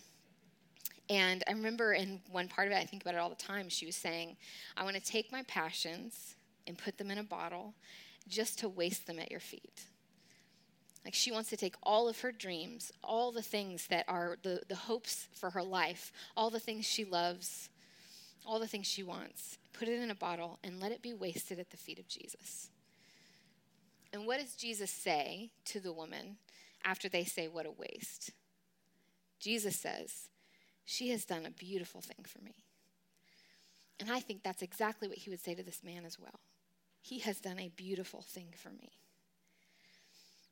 and 1.10 1.44
I 1.48 1.52
remember 1.52 1.94
in 1.94 2.20
one 2.32 2.48
part 2.48 2.68
of 2.68 2.74
it, 2.74 2.78
I 2.78 2.86
think 2.86 3.04
about 3.04 3.14
it 3.14 3.20
all 3.20 3.30
the 3.30 3.36
time, 3.36 3.70
she 3.70 3.86
was 3.86 3.96
saying, 3.96 4.36
I 4.76 4.84
want 4.84 4.96
to 4.96 5.02
take 5.02 5.32
my 5.32 5.44
passions 5.44 6.36
and 6.66 6.78
put 6.78 6.98
them 6.98 7.12
in 7.12 7.18
a 7.18 7.24
bottle 7.24 7.74
just 8.28 8.60
to 8.60 8.70
waste 8.70 9.08
them 9.08 9.20
at 9.20 9.32
your 9.32 9.40
feet. 9.40 9.84
Like 11.06 11.14
she 11.14 11.32
wants 11.32 11.50
to 11.52 11.58
take 11.58 11.76
all 11.82 12.10
of 12.10 12.20
her 12.20 12.34
dreams, 12.34 12.92
all 13.02 13.32
the 13.32 13.42
things 13.42 13.88
that 13.88 14.04
are 14.10 14.38
the, 14.44 14.62
the 14.68 14.76
hopes 14.76 15.28
for 15.34 15.50
her 15.52 15.64
life, 15.64 16.12
all 16.36 16.50
the 16.50 16.60
things 16.60 16.86
she 16.86 17.06
loves, 17.06 17.70
all 18.46 18.60
the 18.60 18.68
things 18.68 18.88
she 18.88 19.04
wants, 19.04 19.58
put 19.72 19.88
it 19.88 20.02
in 20.02 20.12
a 20.12 20.16
bottle, 20.16 20.60
and 20.66 20.82
let 20.82 20.92
it 20.92 21.02
be 21.02 21.14
wasted 21.14 21.60
at 21.60 21.70
the 21.70 21.78
feet 21.78 22.00
of 22.00 22.08
Jesus. 22.10 22.70
And 24.12 24.28
what 24.28 24.42
does 24.42 24.56
Jesus 24.56 24.92
say 24.92 25.52
to 25.66 25.80
the 25.80 25.94
woman 25.94 26.38
after 26.84 27.08
they 27.08 27.24
say, 27.24 27.48
What 27.48 27.66
a 27.66 27.72
waste? 27.72 28.32
Jesus 29.40 29.80
says, 29.80 30.28
She 30.90 31.10
has 31.10 31.26
done 31.26 31.46
a 31.46 31.52
beautiful 31.52 32.00
thing 32.00 32.24
for 32.26 32.42
me. 32.42 32.56
And 34.00 34.10
I 34.10 34.22
think 34.22 34.42
that's 34.42 34.62
exactly 34.62 35.10
what 35.10 35.18
he 35.18 35.30
would 35.30 35.42
say 35.42 35.54
to 35.54 35.62
this 35.62 35.84
man 35.84 36.06
as 36.06 36.18
well. 36.18 36.40
He 37.02 37.20
has 37.20 37.42
done 37.42 37.60
a 37.60 37.74
beautiful 37.76 38.22
thing 38.22 38.54
for 38.56 38.70
me. 38.70 38.92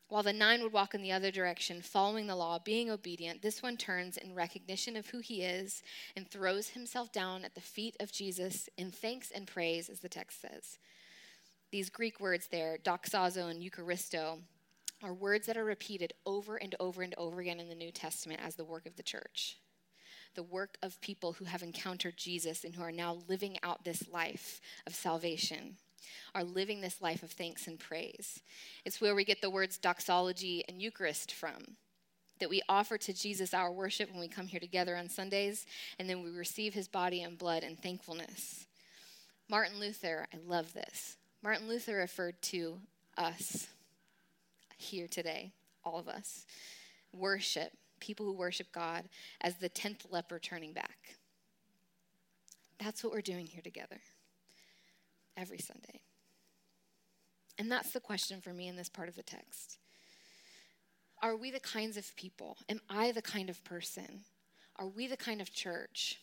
While 0.09 0.23
the 0.23 0.33
nine 0.33 0.61
would 0.61 0.73
walk 0.73 0.93
in 0.93 1.01
the 1.01 1.13
other 1.13 1.31
direction, 1.31 1.81
following 1.81 2.27
the 2.27 2.35
law, 2.35 2.59
being 2.59 2.91
obedient, 2.91 3.41
this 3.41 3.63
one 3.63 3.77
turns 3.77 4.17
in 4.17 4.35
recognition 4.35 4.97
of 4.97 5.07
who 5.07 5.19
he 5.19 5.41
is 5.41 5.81
and 6.17 6.29
throws 6.29 6.67
himself 6.67 7.13
down 7.13 7.45
at 7.45 7.55
the 7.55 7.61
feet 7.61 7.95
of 8.01 8.11
Jesus 8.11 8.67
in 8.77 8.91
thanks 8.91 9.31
and 9.31 9.47
praise, 9.47 9.87
as 9.87 10.01
the 10.01 10.09
text 10.09 10.41
says. 10.41 10.79
These 11.71 11.89
Greek 11.89 12.19
words 12.19 12.49
there, 12.51 12.77
doxazo 12.83 13.49
and 13.49 13.63
eucharisto, 13.63 14.39
are 15.01 15.13
words 15.13 15.47
that 15.47 15.57
are 15.57 15.65
repeated 15.65 16.11
over 16.25 16.57
and 16.57 16.75
over 16.77 17.03
and 17.03 17.15
over 17.17 17.39
again 17.39 17.61
in 17.61 17.69
the 17.69 17.75
New 17.75 17.91
Testament 17.91 18.41
as 18.45 18.55
the 18.55 18.65
work 18.65 18.85
of 18.85 18.97
the 18.97 19.03
church. 19.03 19.59
The 20.35 20.43
work 20.43 20.77
of 20.83 20.99
people 21.01 21.33
who 21.33 21.45
have 21.45 21.63
encountered 21.63 22.17
Jesus 22.17 22.63
and 22.63 22.75
who 22.75 22.83
are 22.83 22.91
now 22.91 23.19
living 23.27 23.57
out 23.63 23.83
this 23.83 24.07
life 24.11 24.59
of 24.85 24.93
salvation 24.93 25.77
are 26.33 26.43
living 26.43 26.81
this 26.81 27.01
life 27.01 27.23
of 27.23 27.31
thanks 27.31 27.67
and 27.67 27.79
praise. 27.79 28.41
It's 28.83 28.99
where 28.99 29.15
we 29.15 29.23
get 29.23 29.41
the 29.41 29.49
words 29.49 29.77
doxology 29.77 30.63
and 30.67 30.81
Eucharist 30.81 31.33
from. 31.33 31.77
That 32.39 32.49
we 32.49 32.61
offer 32.67 32.97
to 32.97 33.13
Jesus 33.13 33.53
our 33.53 33.71
worship 33.71 34.11
when 34.11 34.19
we 34.19 34.27
come 34.27 34.47
here 34.47 34.59
together 34.59 34.97
on 34.97 35.07
Sundays, 35.07 35.65
and 35.97 36.09
then 36.09 36.21
we 36.21 36.31
receive 36.31 36.73
his 36.73 36.89
body 36.89 37.23
and 37.23 37.37
blood 37.37 37.63
in 37.63 37.77
thankfulness. 37.77 38.67
Martin 39.49 39.79
Luther, 39.79 40.27
I 40.33 40.37
love 40.45 40.73
this. 40.73 41.15
Martin 41.41 41.69
Luther 41.69 41.95
referred 41.95 42.41
to 42.41 42.79
us 43.17 43.67
here 44.77 45.07
today, 45.07 45.53
all 45.85 45.97
of 45.97 46.09
us, 46.09 46.45
worship, 47.13 47.71
people 48.05 48.25
who 48.25 48.33
worship 48.33 48.71
God, 48.71 49.05
as 49.41 49.55
the 49.55 49.69
tenth 49.69 50.05
leper 50.11 50.37
turning 50.37 50.73
back. 50.73 51.15
That's 52.77 53.03
what 53.03 53.11
we're 53.11 53.21
doing 53.21 53.47
here 53.47 53.63
together 53.63 53.97
every 55.35 55.57
Sunday. 55.57 56.01
And 57.57 57.71
that's 57.71 57.91
the 57.91 57.99
question 57.99 58.41
for 58.41 58.53
me 58.53 58.67
in 58.67 58.75
this 58.75 58.89
part 58.89 59.09
of 59.09 59.15
the 59.15 59.23
text. 59.23 59.77
Are 61.21 61.35
we 61.35 61.49
the 61.49 61.59
kinds 61.59 61.97
of 61.97 62.15
people? 62.15 62.57
Am 62.69 62.81
I 62.89 63.11
the 63.11 63.21
kind 63.21 63.49
of 63.49 63.63
person? 63.63 64.21
Are 64.75 64.87
we 64.87 65.07
the 65.07 65.17
kind 65.17 65.41
of 65.41 65.53
church 65.53 66.19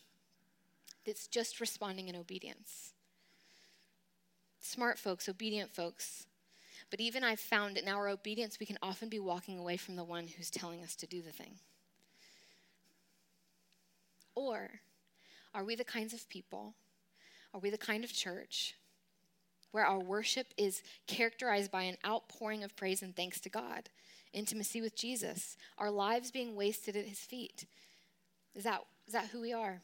that's 1.05 1.27
just 1.27 1.59
responding 1.59 2.07
in 2.07 2.15
obedience? 2.15 2.93
Smart 4.61 4.97
folks, 4.97 5.27
obedient 5.27 5.71
folks. 5.71 6.27
But 6.89 7.01
even 7.01 7.23
I've 7.23 7.39
found 7.39 7.77
in 7.77 7.87
our 7.87 8.07
obedience, 8.07 8.59
we 8.59 8.67
can 8.67 8.77
often 8.81 9.09
be 9.09 9.19
walking 9.19 9.57
away 9.57 9.77
from 9.77 9.95
the 9.95 10.03
one 10.03 10.27
who's 10.27 10.51
telling 10.51 10.81
us 10.83 10.95
to 10.97 11.07
do 11.07 11.21
the 11.21 11.31
thing. 11.31 11.55
Or 14.35 14.69
are 15.53 15.63
we 15.63 15.75
the 15.75 15.83
kinds 15.83 16.13
of 16.13 16.27
people? 16.29 16.75
Are 17.53 17.59
we 17.59 17.69
the 17.69 17.77
kind 17.77 18.03
of 18.03 18.11
church 18.11 18.75
where 19.73 19.85
our 19.85 19.99
worship 19.99 20.53
is 20.55 20.83
characterized 21.07 21.71
by 21.71 21.81
an 21.81 21.97
outpouring 22.05 22.63
of 22.63 22.75
praise 22.75 23.01
and 23.01 23.15
thanks 23.15 23.39
to 23.39 23.49
God, 23.49 23.89
intimacy 24.31 24.81
with 24.81 24.95
Jesus, 24.95 25.57
our 25.79 25.89
lives 25.89 26.29
being 26.29 26.55
wasted 26.55 26.95
at 26.95 27.05
his 27.05 27.17
feet. 27.17 27.65
Is 28.53 28.65
that, 28.65 28.81
is 29.07 29.13
that 29.13 29.29
who 29.31 29.41
we 29.41 29.51
are? 29.51 29.81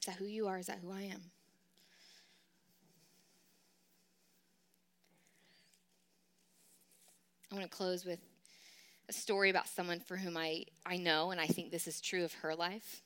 Is 0.00 0.06
that 0.06 0.16
who 0.16 0.24
you 0.24 0.48
are? 0.48 0.58
Is 0.58 0.66
that 0.66 0.80
who 0.82 0.90
I 0.90 1.02
am? 1.02 1.22
I 7.50 7.54
want 7.54 7.70
to 7.70 7.76
close 7.76 8.04
with 8.04 8.18
a 9.08 9.12
story 9.12 9.50
about 9.50 9.68
someone 9.68 10.00
for 10.00 10.16
whom 10.16 10.36
I, 10.36 10.64
I 10.84 10.96
know, 10.96 11.30
and 11.30 11.40
I 11.40 11.46
think 11.46 11.70
this 11.70 11.86
is 11.86 12.00
true 12.00 12.24
of 12.24 12.32
her 12.34 12.56
life. 12.56 13.02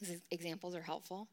These 0.00 0.20
examples 0.30 0.74
are 0.74 0.82
helpful. 0.82 1.28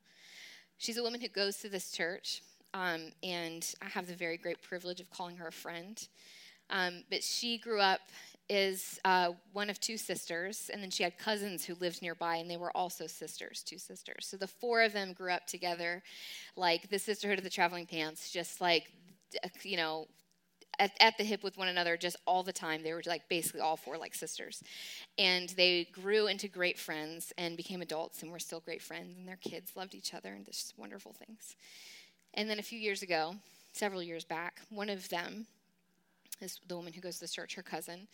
She's 0.78 0.98
a 0.98 1.04
woman 1.04 1.22
who 1.22 1.30
goes 1.30 1.58
to 1.58 1.70
this 1.70 1.92
church. 1.92 2.42
Um, 2.74 3.12
and 3.24 3.66
I 3.82 3.86
have 3.86 4.08
the 4.08 4.16
very 4.16 4.38
great 4.38 4.62
privilege 4.62 5.00
of 5.00 5.10
calling 5.10 5.38
her 5.38 5.48
a 5.48 5.52
friend. 5.52 6.06
Um, 6.70 7.04
but 7.10 7.24
she 7.24 7.58
grew 7.58 7.80
up 7.80 8.02
as 8.50 9.00
uh, 9.04 9.32
one 9.54 9.70
of 9.70 9.80
two 9.80 9.98
sisters, 9.98 10.70
and 10.72 10.82
then 10.82 10.90
she 10.90 11.04
had 11.04 11.18
cousins 11.18 11.66
who 11.66 11.76
lived 11.76 12.02
nearby, 12.02 12.38
and 12.38 12.50
they 12.50 12.58
were 12.58 12.76
also 12.76 13.08
sisters, 13.08 13.64
two 13.64 13.78
sisters. 13.78 14.28
So 14.28 14.38
the 14.38 14.48
four 14.48 14.84
of 14.84 14.94
them 14.94 15.14
grew 15.14 15.32
up 15.32 15.48
together, 15.48 16.04
like 16.56 16.90
the 16.90 17.00
sisterhood 17.00 17.38
of 17.38 17.44
the 17.44 17.50
traveling 17.50 17.86
pants, 17.86 18.32
just 18.32 18.62
like, 18.62 18.92
you 19.64 19.78
know, 19.78 20.08
at, 20.80 20.92
at, 21.00 21.18
the 21.18 21.24
hip 21.24 21.44
with 21.44 21.58
one 21.58 21.68
another 21.68 21.98
just 21.98 22.18
all 22.26 22.44
the 22.44 22.54
time. 22.54 22.84
They 22.84 22.94
were 22.94 23.02
like 23.06 23.28
basically 23.30 23.62
all 23.62 23.78
four 23.78 23.98
like 23.98 24.14
sisters. 24.14 24.64
And 25.18 25.50
they 25.50 25.88
grew 25.92 26.28
into 26.28 26.48
great 26.48 26.78
friends 26.78 27.34
and 27.38 27.58
became 27.58 27.82
adults 27.82 28.22
and 28.22 28.32
were 28.32 28.40
still 28.40 28.60
great 28.60 28.82
friends. 28.82 29.18
And 29.18 29.28
their 29.28 29.38
kids 29.38 29.76
loved 29.76 29.96
each 29.96 30.14
other 30.14 30.34
and 30.34 30.46
just 30.46 30.74
wonderful 30.78 31.14
things. 31.14 31.56
And 32.34 32.50
then 32.50 32.60
a 32.60 32.64
few 32.64 32.80
years 32.80 33.02
ago, 33.02 33.36
several 33.74 34.04
years 34.04 34.24
back, 34.24 34.62
one 34.70 34.90
of 34.90 35.10
them, 35.10 35.48
is 36.42 36.60
the 36.68 36.76
woman 36.76 36.94
who 36.94 37.02
goes 37.02 37.20
to 37.20 37.28
church, 37.28 37.56
her 37.56 37.64
cousin, 37.64 38.08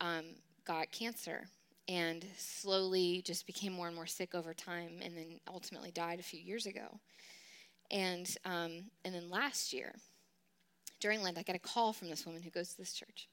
um, 0.00 0.24
got 0.64 0.90
cancer 0.92 1.48
and 1.88 2.24
slowly 2.38 3.22
just 3.24 3.46
became 3.46 3.72
more 3.72 3.86
and 3.86 3.96
more 3.96 4.06
sick 4.06 4.34
over 4.34 4.54
time 4.54 5.00
and 5.02 5.16
then 5.16 5.40
ultimately 5.48 5.90
died 5.90 6.18
a 6.18 6.22
few 6.22 6.40
years 6.40 6.66
ago. 6.66 6.98
And, 7.90 8.34
um, 8.44 8.84
and 9.04 9.14
then 9.14 9.28
last 9.28 9.72
year, 9.72 9.94
during 11.04 11.22
Lent, 11.22 11.38
I 11.38 11.42
got 11.42 11.54
a 11.54 11.60
call 11.60 11.92
from 11.92 12.08
this 12.08 12.24
woman 12.24 12.42
who 12.42 12.50
goes 12.50 12.70
to 12.70 12.78
this 12.78 12.94
church. 12.94 13.28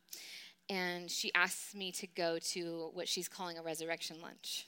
And 0.69 1.09
she 1.09 1.33
asked 1.33 1.73
me 1.73 1.91
to 1.93 2.07
go 2.07 2.37
to 2.53 2.91
what 2.93 3.07
she's 3.07 3.27
calling 3.27 3.57
a 3.57 3.61
resurrection 3.61 4.17
lunch 4.21 4.67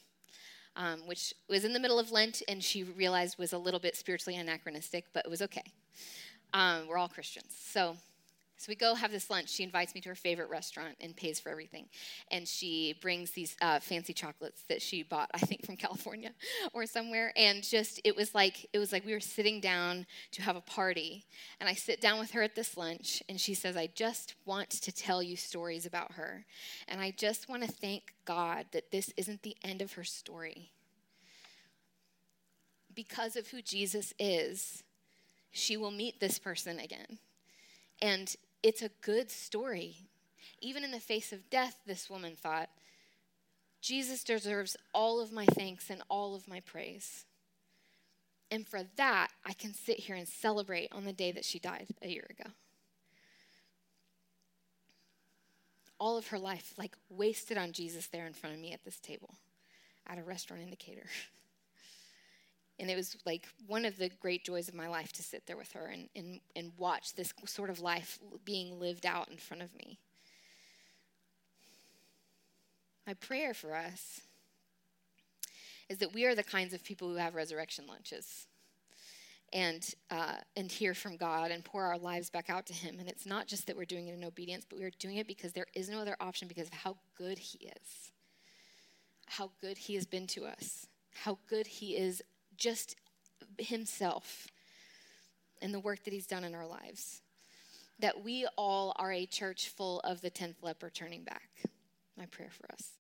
um, 0.76 1.02
which 1.06 1.34
was 1.50 1.66
in 1.66 1.74
the 1.74 1.80
middle 1.80 2.00
of 2.00 2.12
Lent 2.12 2.42
and 2.48 2.64
she 2.64 2.84
realized 2.84 3.38
was 3.38 3.54
a 3.54 3.58
little 3.58 3.80
bit 3.80 3.96
spiritually 3.96 4.38
anachronistic, 4.38 5.06
but 5.14 5.26
it 5.26 5.30
was 5.30 5.42
okay. 5.42 5.64
Um, 6.54 6.88
we're 6.88 6.98
all 6.98 7.08
Christians. 7.08 7.54
So, 7.58 7.98
so 8.64 8.70
we 8.70 8.76
go 8.76 8.96
have 8.96 9.12
this 9.12 9.30
lunch. 9.30 9.50
She 9.50 9.62
invites 9.62 9.94
me 9.94 10.00
to 10.00 10.10
her 10.10 10.16
favorite 10.16 10.50
restaurant 10.50 10.96
and 11.02 11.14
pays 11.14 11.38
for 11.38 11.50
everything. 11.50 11.88
And 12.32 12.48
she 12.48 12.96
brings 13.02 13.32
these 13.32 13.58
uh, 13.62 13.82
fancy 13.82 14.14
chocolates 14.14 14.64
that 14.70 14.82
she 14.82 15.04
bought, 15.04 15.30
I 15.34 15.40
think, 15.40 15.66
from 15.66 15.76
California 15.86 16.32
or 16.72 16.86
somewhere. 16.86 17.34
And 17.36 17.62
just 17.62 18.00
it 18.06 18.16
was 18.16 18.34
like 18.34 18.70
it 18.72 18.80
was 18.80 18.94
like 18.94 19.06
we 19.06 19.12
were 19.12 19.20
sitting 19.20 19.60
down 19.60 20.06
to 20.32 20.42
have 20.42 20.56
a 20.56 20.62
party. 20.62 21.26
And 21.60 21.68
I 21.68 21.74
sit 21.74 22.00
down 22.00 22.20
with 22.20 22.32
her 22.32 22.42
at 22.42 22.56
this 22.56 22.78
lunch, 22.78 23.22
and 23.28 23.38
she 23.38 23.54
says, 23.54 23.76
"I 23.76 23.88
just 23.88 24.36
want 24.46 24.70
to 24.70 24.94
tell 24.94 25.22
you 25.22 25.36
stories 25.36 25.86
about 25.86 26.14
her, 26.14 26.46
and 26.88 27.02
I 27.02 27.12
just 27.12 27.50
want 27.50 27.64
to 27.64 27.72
thank 27.72 28.14
God 28.24 28.68
that 28.72 28.92
this 28.92 29.14
isn't 29.18 29.44
the 29.44 29.58
end 29.62 29.82
of 29.82 29.94
her 29.94 30.06
story." 30.06 30.72
Because 32.96 33.36
of 33.36 33.48
who 33.48 33.62
Jesus 33.62 34.14
is, 34.18 34.84
she 35.52 35.76
will 35.76 35.92
meet 35.92 36.22
this 36.22 36.40
person 36.40 36.80
again. 36.80 37.20
And 38.02 38.34
it's 38.64 38.82
a 38.82 38.90
good 39.02 39.30
story. 39.30 39.98
Even 40.62 40.84
in 40.84 40.92
the 40.92 41.00
face 41.00 41.34
of 41.34 41.50
death, 41.50 41.78
this 41.86 42.10
woman 42.10 42.36
thought, 42.36 42.70
Jesus 43.82 44.24
deserves 44.24 44.78
all 44.94 45.20
of 45.20 45.34
my 45.34 45.46
thanks 45.46 45.90
and 45.90 46.02
all 46.10 46.34
of 46.34 46.48
my 46.48 46.62
praise. 46.62 47.26
And 48.50 48.66
for 48.66 48.82
that, 48.96 49.30
I 49.46 49.52
can 49.54 49.74
sit 49.74 50.00
here 50.00 50.16
and 50.16 50.28
celebrate 50.28 50.94
on 50.94 51.04
the 51.04 51.12
day 51.12 51.34
that 51.34 51.44
she 51.44 51.60
died 51.60 51.88
a 52.02 52.08
year 52.08 52.26
ago. 52.30 52.52
All 56.00 56.18
of 56.18 56.28
her 56.28 56.40
life, 56.40 56.74
like 56.78 56.96
wasted 57.10 57.58
on 57.58 57.74
Jesus 57.74 58.08
there 58.08 58.26
in 58.26 58.34
front 58.34 58.56
of 58.56 58.62
me 58.62 58.72
at 58.72 58.86
this 58.86 59.00
table 59.00 59.36
at 60.08 60.18
a 60.18 60.24
restaurant 60.24 60.64
in 60.64 60.70
Decatur. 60.70 61.06
And 62.80 62.90
it 62.90 62.96
was 62.96 63.16
like 63.26 63.48
one 63.68 63.86
of 63.86 63.98
the 63.98 64.10
great 64.10 64.44
joys 64.44 64.68
of 64.68 64.74
my 64.74 64.88
life 64.88 65.14
to 65.14 65.24
sit 65.24 65.46
there 65.46 65.58
with 65.58 65.72
her 65.74 65.86
and, 65.86 66.10
and, 66.16 66.40
and 66.56 66.72
watch 66.78 67.14
this 67.14 67.34
sort 67.46 67.70
of 67.70 67.80
life 67.80 68.20
being 68.46 68.80
lived 68.80 69.06
out 69.06 69.30
in 69.30 69.38
front 69.38 69.62
of 69.62 69.76
me. 69.76 70.00
My 73.06 73.14
prayer 73.14 73.54
for 73.54 73.76
us 73.76 74.22
is 75.90 75.98
that 76.00 76.14
we 76.14 76.26
are 76.26 76.36
the 76.36 76.44
kinds 76.44 76.74
of 76.74 76.84
people 76.84 77.10
who 77.10 77.16
have 77.16 77.36
resurrection 77.36 77.86
lunches 77.88 78.48
and 79.52 79.94
uh, 80.10 80.38
and 80.56 80.72
hear 80.72 80.94
from 80.94 81.16
God 81.16 81.52
and 81.52 81.64
pour 81.64 81.84
our 81.84 81.98
lives 81.98 82.30
back 82.30 82.50
out 82.50 82.66
to 82.68 82.74
Him. 82.74 82.98
And 83.00 83.08
it's 83.08 83.26
not 83.26 83.48
just 83.48 83.68
that 83.68 83.78
we're 83.78 83.86
doing 83.86 84.08
it 84.08 84.16
in 84.16 84.24
obedience, 84.24 84.66
but 84.68 84.80
we 84.80 84.86
are 84.86 84.92
doing 85.00 85.18
it 85.18 85.28
because 85.28 85.54
there 85.54 85.68
is 85.76 85.90
no 85.90 86.00
other 86.00 86.16
option 86.20 86.48
because 86.48 86.68
of 86.68 86.74
how 86.74 86.98
good 87.18 87.38
He 87.38 87.68
is, 87.68 88.12
how 89.28 89.52
good 89.62 89.78
He 89.78 89.96
has 89.96 90.06
been 90.06 90.28
to 90.28 90.46
us, 90.46 90.88
how 91.14 91.38
good 91.48 91.68
He 91.68 91.96
is 91.96 92.24
just 92.64 92.96
Himself 93.60 94.48
and 95.62 95.74
the 95.74 95.82
work 95.82 96.06
that 96.06 96.14
He's 96.14 96.28
done 96.28 96.46
in 96.46 96.56
our 96.56 96.66
lives. 96.66 97.22
that 98.00 98.24
we 98.24 98.48
all 98.58 98.94
are 98.98 99.12
a 99.12 99.26
church 99.26 99.70
full 99.70 100.00
of 100.02 100.22
the 100.22 100.32
10th 100.32 100.56
leper 100.64 100.90
turning 100.90 101.24
back. 101.24 101.50
My 102.18 102.26
prayer 102.26 102.50
for 102.50 102.72
us. 102.74 102.92